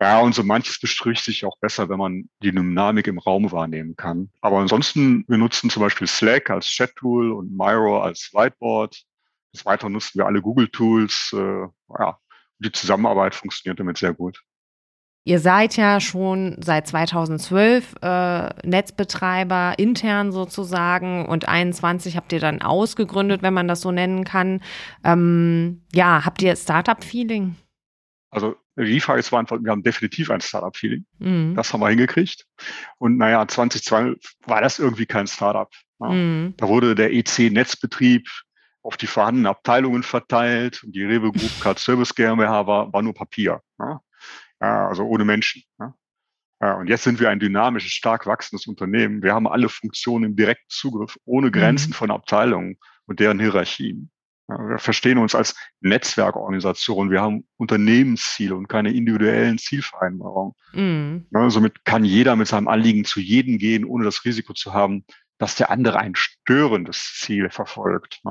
Ja, 0.00 0.20
und 0.20 0.34
so 0.34 0.44
manches 0.44 0.78
bestrücht 0.80 1.24
sich 1.24 1.44
auch 1.44 1.58
besser, 1.58 1.88
wenn 1.88 1.98
man 1.98 2.28
die 2.42 2.52
Dynamik 2.52 3.08
im 3.08 3.18
Raum 3.18 3.50
wahrnehmen 3.50 3.96
kann. 3.96 4.30
Aber 4.40 4.58
ansonsten, 4.58 5.24
wir 5.26 5.38
nutzen 5.38 5.70
zum 5.70 5.82
Beispiel 5.82 6.06
Slack 6.06 6.50
als 6.50 6.66
Chat-Tool 6.66 7.32
und 7.32 7.56
Miro 7.56 8.00
als 8.00 8.30
Whiteboard. 8.32 9.02
Des 9.52 9.66
Weiteren 9.66 9.92
nutzen 9.92 10.18
wir 10.18 10.26
alle 10.26 10.40
Google-Tools. 10.40 11.34
Äh, 11.34 11.66
ja, 11.98 12.18
die 12.60 12.70
Zusammenarbeit 12.70 13.34
funktioniert 13.34 13.80
damit 13.80 13.98
sehr 13.98 14.14
gut. 14.14 14.40
Ihr 15.28 15.40
seid 15.40 15.76
ja 15.76 16.00
schon 16.00 16.56
seit 16.58 16.86
2012 16.86 17.96
äh, 18.00 18.48
Netzbetreiber 18.66 19.74
intern 19.76 20.32
sozusagen 20.32 21.26
und 21.26 21.46
21 21.46 22.16
habt 22.16 22.32
ihr 22.32 22.40
dann 22.40 22.62
ausgegründet, 22.62 23.42
wenn 23.42 23.52
man 23.52 23.68
das 23.68 23.82
so 23.82 23.92
nennen 23.92 24.24
kann. 24.24 24.62
Ähm, 25.04 25.82
ja, 25.92 26.24
habt 26.24 26.40
ihr 26.40 26.56
Startup-Feeling? 26.56 27.56
Also 28.30 28.56
die 28.78 29.00
Frage 29.00 29.20
ist 29.20 29.34
einfach, 29.34 29.58
wir 29.62 29.70
haben 29.70 29.82
definitiv 29.82 30.30
ein 30.30 30.40
Startup-Feeling. 30.40 31.04
Mhm. 31.18 31.54
Das 31.54 31.74
haben 31.74 31.80
wir 31.80 31.90
hingekriegt. 31.90 32.46
Und 32.96 33.18
naja, 33.18 33.46
2012 33.46 34.18
war 34.46 34.62
das 34.62 34.78
irgendwie 34.78 35.04
kein 35.04 35.26
Startup. 35.26 35.68
Ja. 36.00 36.08
Mhm. 36.08 36.54
Da 36.56 36.68
wurde 36.68 36.94
der 36.94 37.12
EC-Netzbetrieb 37.12 38.26
auf 38.80 38.96
die 38.96 39.06
vorhandenen 39.06 39.48
Abteilungen 39.48 40.04
verteilt 40.04 40.82
und 40.84 40.92
die 40.92 41.04
Rewe 41.04 41.32
Group 41.32 41.60
Card 41.60 41.78
Service 41.78 42.14
GmbH 42.14 42.66
war, 42.66 42.90
war 42.90 43.02
nur 43.02 43.12
Papier. 43.12 43.60
Ja 43.78 44.00
also 44.58 45.04
ohne 45.04 45.24
Menschen. 45.24 45.62
Und 46.60 46.88
jetzt 46.88 47.04
sind 47.04 47.20
wir 47.20 47.30
ein 47.30 47.38
dynamisches, 47.38 47.92
stark 47.92 48.26
wachsendes 48.26 48.66
Unternehmen. 48.66 49.22
Wir 49.22 49.32
haben 49.32 49.46
alle 49.46 49.68
Funktionen 49.68 50.24
im 50.24 50.36
direkten 50.36 50.66
Zugriff, 50.68 51.16
ohne 51.24 51.52
Grenzen 51.52 51.90
mhm. 51.90 51.94
von 51.94 52.10
Abteilungen 52.10 52.78
und 53.06 53.20
deren 53.20 53.38
Hierarchien. 53.38 54.10
Wir 54.48 54.78
verstehen 54.78 55.18
uns 55.18 55.34
als 55.34 55.54
Netzwerkorganisation. 55.80 57.10
Wir 57.10 57.20
haben 57.20 57.46
Unternehmensziele 57.58 58.56
und 58.56 58.66
keine 58.66 58.92
individuellen 58.92 59.58
Zielvereinbarungen. 59.58 60.54
Mhm. 60.72 61.26
somit 61.50 61.84
kann 61.84 62.04
jeder 62.04 62.34
mit 62.34 62.48
seinem 62.48 62.66
Anliegen 62.66 63.04
zu 63.04 63.20
jedem 63.20 63.58
gehen, 63.58 63.84
ohne 63.84 64.04
das 64.04 64.24
Risiko 64.24 64.54
zu 64.54 64.72
haben, 64.72 65.04
dass 65.36 65.54
der 65.54 65.70
andere 65.70 65.98
ein 65.98 66.14
störendes 66.14 67.18
Ziel 67.18 67.50
verfolgt. 67.50 68.22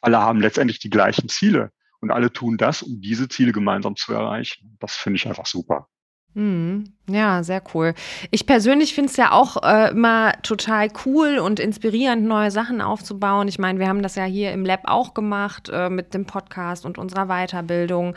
Alle 0.00 0.18
haben 0.18 0.40
letztendlich 0.40 0.78
die 0.78 0.90
gleichen 0.90 1.28
Ziele. 1.28 1.70
Und 2.00 2.10
alle 2.10 2.32
tun 2.32 2.56
das, 2.56 2.82
um 2.82 3.00
diese 3.00 3.28
Ziele 3.28 3.52
gemeinsam 3.52 3.96
zu 3.96 4.12
erreichen. 4.12 4.76
Das 4.80 4.94
finde 4.96 5.16
ich 5.16 5.28
einfach 5.28 5.46
super. 5.46 5.88
Mhm. 6.34 6.84
Ja, 7.12 7.42
sehr 7.42 7.62
cool. 7.74 7.94
Ich 8.30 8.46
persönlich 8.46 8.94
finde 8.94 9.10
es 9.10 9.16
ja 9.16 9.32
auch 9.32 9.62
äh, 9.62 9.90
immer 9.90 10.32
total 10.42 10.88
cool 11.04 11.38
und 11.38 11.58
inspirierend, 11.58 12.24
neue 12.24 12.52
Sachen 12.52 12.80
aufzubauen. 12.80 13.48
Ich 13.48 13.58
meine, 13.58 13.80
wir 13.80 13.88
haben 13.88 14.02
das 14.02 14.14
ja 14.14 14.24
hier 14.24 14.52
im 14.52 14.64
Lab 14.64 14.82
auch 14.84 15.12
gemacht 15.12 15.68
äh, 15.72 15.90
mit 15.90 16.14
dem 16.14 16.24
Podcast 16.24 16.86
und 16.86 16.98
unserer 16.98 17.26
Weiterbildung. 17.26 18.14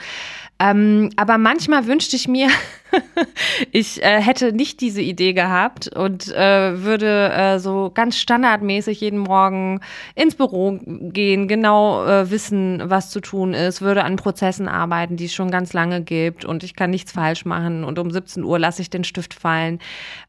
Ähm, 0.59 1.09
aber 1.15 1.37
manchmal 1.37 1.87
wünschte 1.87 2.15
ich 2.15 2.27
mir, 2.27 2.47
ich 3.71 4.03
äh, 4.03 4.21
hätte 4.21 4.53
nicht 4.53 4.81
diese 4.81 5.01
Idee 5.01 5.33
gehabt 5.33 5.87
und 5.87 6.31
äh, 6.33 6.83
würde 6.83 7.31
äh, 7.31 7.59
so 7.59 7.91
ganz 7.93 8.17
standardmäßig 8.17 9.01
jeden 9.01 9.19
Morgen 9.19 9.81
ins 10.15 10.35
Büro 10.35 10.79
gehen, 10.85 11.47
genau 11.47 12.05
äh, 12.05 12.29
wissen, 12.29 12.81
was 12.85 13.09
zu 13.09 13.19
tun 13.19 13.53
ist, 13.53 13.81
würde 13.81 14.03
an 14.03 14.15
Prozessen 14.15 14.67
arbeiten, 14.67 15.17
die 15.17 15.25
es 15.25 15.33
schon 15.33 15.51
ganz 15.51 15.73
lange 15.73 16.01
gibt 16.01 16.45
und 16.45 16.63
ich 16.63 16.75
kann 16.75 16.91
nichts 16.91 17.11
falsch 17.11 17.45
machen 17.45 17.83
und 17.83 17.97
um 17.97 18.11
17 18.11 18.43
Uhr 18.43 18.59
lasse 18.59 18.81
ich 18.81 18.82
den 18.89 19.03
Stift 19.03 19.33
fallen. 19.33 19.79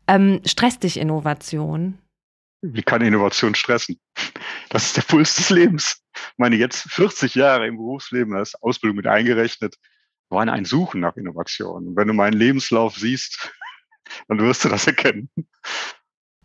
Ähm, 0.06 0.40
stresst 0.44 0.82
dich 0.82 0.98
Innovation? 0.98 1.98
Wie 2.62 2.82
kann 2.82 3.02
Innovation 3.02 3.54
stressen? 3.54 4.00
Das 4.70 4.86
ist 4.86 4.96
der 4.96 5.02
Puls 5.02 5.36
des 5.36 5.50
Lebens. 5.50 6.02
Meine 6.36 6.56
jetzt 6.56 6.90
40 6.90 7.34
Jahre 7.34 7.66
im 7.66 7.76
Berufsleben 7.76 8.34
als 8.34 8.54
Ausbildung 8.62 8.96
mit 8.96 9.06
eingerechnet, 9.06 9.76
waren 10.30 10.48
ein 10.48 10.64
Suchen 10.64 11.00
nach 11.00 11.16
Innovation. 11.16 11.88
Und 11.88 11.96
wenn 11.96 12.08
du 12.08 12.14
meinen 12.14 12.34
Lebenslauf 12.34 12.96
siehst, 12.96 13.52
dann 14.28 14.38
wirst 14.38 14.64
du 14.64 14.68
das 14.68 14.86
erkennen. 14.86 15.28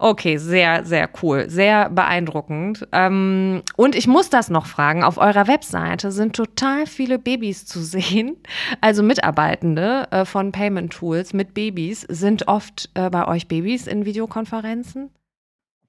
Okay, 0.02 0.38
sehr, 0.38 0.86
sehr 0.86 1.10
cool, 1.22 1.50
sehr 1.50 1.90
beeindruckend. 1.90 2.88
Ähm, 2.94 3.62
und 3.76 3.96
ich 3.96 4.08
muss 4.08 4.30
das 4.30 4.50
noch 4.50 4.66
fragen, 4.66 5.04
auf 5.04 5.18
eurer 5.18 5.48
Webseite 5.48 6.14
sind 6.14 6.38
total 6.38 6.88
viele 6.88 7.20
Babys 7.20 7.66
zu 7.66 7.82
sehen. 7.82 8.38
Also 8.80 9.04
Mitarbeitende 9.04 10.08
äh, 10.12 10.24
von 10.24 10.54
Payment 10.54 10.94
Tools 10.94 11.34
mit 11.34 11.54
Babys. 11.54 12.02
Sind 12.08 12.48
oft 12.48 12.90
äh, 12.94 13.10
bei 13.10 13.28
euch 13.28 13.50
Babys 13.50 13.88
in 13.88 14.06
Videokonferenzen? 14.06 15.10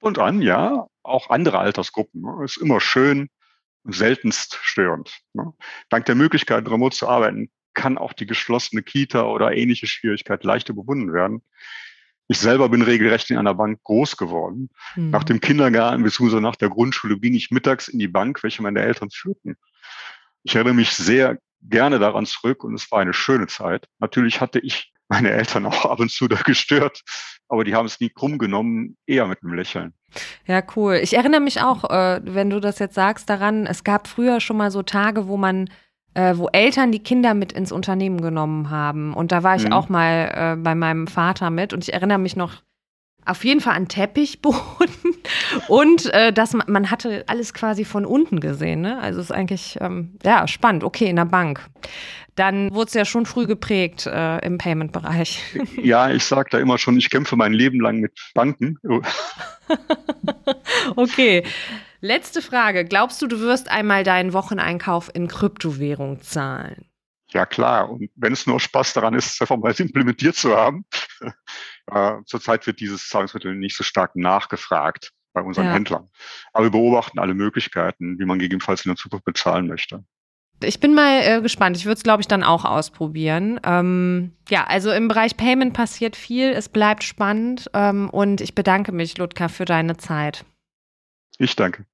Und 0.01 0.19
an, 0.19 0.43
ja. 0.43 0.89
Auch 1.05 1.31
andere 1.31 1.61
Altersgruppen. 1.61 2.23
Ne? 2.23 2.45
Ist 2.45 2.57
immer 2.57 2.81
schön 2.81 3.31
seltenst 3.85 4.59
störend. 4.61 5.21
Ne? 5.35 5.53
Dank 5.89 6.07
der 6.07 6.17
Möglichkeit, 6.17 6.69
remote 6.69 6.97
zu 6.97 7.09
arbeiten, 7.09 7.49
kann 7.75 7.97
auch 7.97 8.13
die 8.13 8.27
geschlossene 8.27 8.83
Kita 8.83 9.23
oder 9.23 9.53
ähnliche 9.57 9.87
Schwierigkeit 9.87 10.43
leicht 10.43 10.69
überwunden 10.69 11.13
werden. 11.13 11.43
Ich 12.31 12.39
selber 12.39 12.69
bin 12.69 12.83
regelrecht 12.83 13.29
in 13.33 13.39
einer 13.39 13.55
Bank 13.55 13.83
groß 13.83 14.17
geworden. 14.17 14.71
Mhm. 14.95 15.11
Nach 15.11 15.25
dem 15.25 15.41
Kindergarten 15.41 16.05
bzw. 16.05 16.39
nach 16.39 16.55
der 16.55 16.69
Grundschule 16.69 17.19
ging 17.19 17.35
ich 17.35 17.51
mittags 17.51 17.89
in 17.89 17.99
die 17.99 18.07
Bank, 18.07 18.45
welche 18.45 18.63
meine 18.63 18.79
Eltern 18.83 19.11
führten. 19.11 19.57
Ich 20.45 20.55
erinnere 20.55 20.75
mich 20.75 20.93
sehr 20.93 21.39
gerne 21.61 21.99
daran 21.99 22.27
zurück 22.27 22.63
und 22.63 22.75
es 22.75 22.89
war 22.93 23.01
eine 23.01 23.15
schöne 23.15 23.49
Zeit. 23.49 23.89
Natürlich 23.99 24.41
hatte 24.41 24.61
ich 24.61 24.93
meine 25.09 25.33
Eltern 25.33 25.67
auch 25.67 25.85
ab 25.87 25.99
und 25.99 26.13
zu 26.13 26.29
da 26.29 26.37
gestört, 26.37 27.03
aber 27.49 27.65
die 27.65 27.75
haben 27.75 27.87
es 27.87 27.99
nie 27.99 28.11
krumm 28.11 28.39
genommen, 28.39 28.97
eher 29.07 29.27
mit 29.27 29.43
einem 29.43 29.55
Lächeln. 29.55 29.93
Ja, 30.47 30.63
cool. 30.77 31.01
Ich 31.03 31.17
erinnere 31.17 31.41
mich 31.41 31.61
auch, 31.61 31.91
äh, 31.91 32.21
wenn 32.23 32.49
du 32.49 32.61
das 32.61 32.79
jetzt 32.79 32.95
sagst, 32.95 33.29
daran, 33.29 33.67
es 33.67 33.83
gab 33.83 34.07
früher 34.07 34.39
schon 34.39 34.57
mal 34.57 34.71
so 34.71 34.85
Tage, 34.85 35.27
wo 35.27 35.37
man 35.37 35.69
äh, 36.15 36.37
wo 36.37 36.49
Eltern 36.49 36.93
die 36.93 37.03
Kinder 37.03 37.35
mit 37.35 37.53
ins 37.53 37.73
Unternehmen 37.73 38.21
genommen 38.21 38.71
haben. 38.71 39.15
Und 39.15 39.33
da 39.33 39.43
war 39.43 39.57
ich 39.57 39.65
mhm. 39.65 39.73
auch 39.73 39.89
mal 39.89 40.33
äh, 40.35 40.57
bei 40.57 40.75
meinem 40.75 41.07
Vater 41.07 41.51
mit 41.51 41.73
und 41.73 41.85
ich 41.85 41.93
erinnere 41.93 42.19
mich 42.19 42.37
noch 42.37 42.63
auf 43.27 43.45
jeden 43.45 43.61
Fall 43.61 43.75
an 43.75 43.87
Teppichboden 43.87 44.95
und 45.69 46.13
äh, 46.13 46.33
dass 46.33 46.55
man, 46.55 46.67
man 46.69 46.91
hatte 46.91 47.25
alles 47.27 47.55
quasi 47.55 47.85
von 47.85 48.05
unten 48.05 48.41
gesehen. 48.41 48.81
Ne? 48.81 48.99
Also 48.99 49.21
ist 49.21 49.33
eigentlich 49.33 49.79
ähm, 49.81 50.19
ja 50.25 50.49
spannend. 50.49 50.85
Okay, 50.85 51.07
in 51.07 51.17
der 51.17 51.27
Bank. 51.27 51.61
Dann 52.37 52.73
wurde 52.73 52.89
es 52.89 52.95
ja 52.95 53.05
schon 53.05 53.27
früh 53.27 53.47
geprägt 53.47 54.07
äh, 54.07 54.39
im 54.39 54.59
Payment-Bereich. 54.59 55.43
Ja, 55.83 56.11
ich 56.11 56.25
sage 56.25 56.49
da 56.51 56.59
immer 56.59 56.79
schon, 56.79 56.97
ich 56.97 57.11
kämpfe 57.11 57.37
mein 57.37 57.53
Leben 57.53 57.81
lang 57.81 57.99
mit 57.99 58.13
Banken. 58.35 58.79
okay. 60.97 61.45
Letzte 62.01 62.41
Frage. 62.43 62.85
Glaubst 62.85 63.21
du, 63.21 63.27
du 63.27 63.41
wirst 63.41 63.69
einmal 63.71 64.05
deinen 64.05 64.33
Wocheneinkauf 64.33 65.11
in 65.15 65.29
Kryptowährung 65.29 66.23
zahlen? 66.23 66.87
Ja, 67.33 67.47
klar. 67.47 67.91
Und 67.91 68.11
wenn 68.17 68.33
es 68.33 68.47
nur 68.47 68.59
Spaß 68.59 68.93
daran 68.95 69.15
ist, 69.15 69.35
es 69.35 69.41
einfach 69.41 69.57
mal 69.57 69.73
implementiert 69.79 70.37
zu 70.37 70.57
haben. 70.57 70.85
äh, 71.93 72.17
zurzeit 72.25 72.67
wird 72.67 72.81
dieses 72.81 73.09
Zahlungsmittel 73.09 73.55
nicht 73.55 73.77
so 73.77 73.85
stark 73.85 74.17
nachgefragt 74.17 75.13
bei 75.33 75.43
unseren 75.43 75.67
ja. 75.67 75.73
Händlern. 75.73 76.09
Aber 76.53 76.67
wir 76.67 76.71
beobachten 76.71 77.19
alle 77.19 77.35
Möglichkeiten, 77.35 78.19
wie 78.19 78.25
man 78.25 78.39
gegebenenfalls 78.39 78.85
in 78.85 78.91
der 78.91 78.97
Zukunft 78.97 79.25
bezahlen 79.25 79.67
möchte. 79.67 80.03
Ich 80.63 80.81
bin 80.81 80.95
mal 80.95 81.23
äh, 81.23 81.41
gespannt. 81.41 81.77
Ich 81.77 81.87
würde 81.87 81.95
es, 81.95 82.03
glaube 82.03 82.21
ich, 82.21 82.29
dann 82.29 82.43
auch 82.43 82.65
ausprobieren. 82.65 83.61
Ähm, 83.65 84.33
ja, 84.49 84.65
also 84.67 84.91
im 84.91 85.09
Bereich 85.09 85.37
Payment 85.37 85.73
passiert 85.73 86.17
viel. 86.17 86.51
Es 86.51 86.69
bleibt 86.69 87.05
spannend. 87.05 87.71
Ähm, 87.73 88.11
und 88.11 88.41
ich 88.41 88.55
bedanke 88.55 88.93
mich, 88.93 89.17
Ludka, 89.17 89.49
für 89.49 89.65
deine 89.65 89.97
Zeit. 89.97 90.45
Ich 91.39 91.57
danke. 91.57 91.87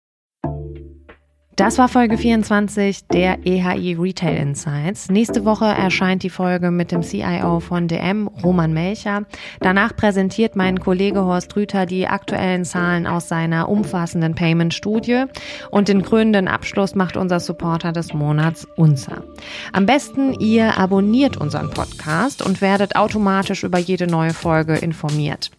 Das 1.57 1.79
war 1.79 1.89
Folge 1.89 2.19
24 2.19 3.07
der 3.09 3.47
EHI 3.47 3.95
Retail 3.95 4.37
Insights. 4.37 5.09
Nächste 5.09 5.47
Woche 5.47 5.65
erscheint 5.65 6.23
die 6.23 6.29
Folge 6.29 6.71
mit 6.71 6.93
dem 6.93 7.01
CIO 7.01 7.61
von 7.61 7.89
DM, 7.89 8.29
Roman 8.45 8.75
Melcher. 8.75 9.23
Danach 9.61 9.97
präsentiert 9.97 10.55
mein 10.55 10.79
Kollege 10.79 11.25
Horst 11.25 11.57
Rüther 11.57 11.87
die 11.87 12.09
aktuellen 12.09 12.67
Zahlen 12.67 13.07
aus 13.07 13.29
seiner 13.29 13.71
umfassenden 13.71 14.35
Payment-Studie. 14.35 15.25
Und 15.71 15.89
den 15.89 16.03
krönenden 16.03 16.47
Abschluss 16.47 16.95
macht 16.95 17.17
unser 17.17 17.41
Supporter 17.41 17.93
des 17.93 18.13
Monats 18.13 18.69
Unser. 18.77 19.25
Am 19.73 19.87
besten 19.87 20.35
ihr 20.35 20.77
abonniert 20.77 21.39
unseren 21.39 21.71
Podcast 21.71 22.45
und 22.45 22.61
werdet 22.61 22.97
automatisch 22.97 23.65
über 23.65 23.79
jede 23.79 24.07
neue 24.07 24.35
Folge 24.35 24.75
informiert. 24.75 25.51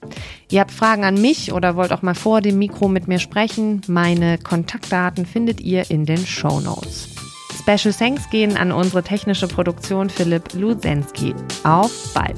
Ihr 0.49 0.61
habt 0.61 0.71
Fragen 0.71 1.03
an 1.03 1.19
mich 1.19 1.51
oder 1.51 1.75
wollt 1.75 1.91
auch 1.91 2.01
mal 2.01 2.15
vor 2.15 2.39
dem 2.39 2.57
Mikro 2.57 2.87
mit 2.87 3.07
mir 3.07 3.19
sprechen? 3.19 3.81
Meine 3.87 4.37
Kontaktdaten 4.37 5.25
findet 5.25 5.59
ihr 5.59 5.91
in 5.91 6.05
den 6.05 6.25
Show 6.25 6.61
Notes. 6.61 7.09
Special 7.59 7.93
Thanks 7.93 8.29
gehen 8.29 8.55
an 8.55 8.71
unsere 8.71 9.03
technische 9.03 9.47
Produktion 9.47 10.09
Philipp 10.09 10.53
Luzenski. 10.53 11.35
Auf 11.63 12.13
bald! 12.13 12.37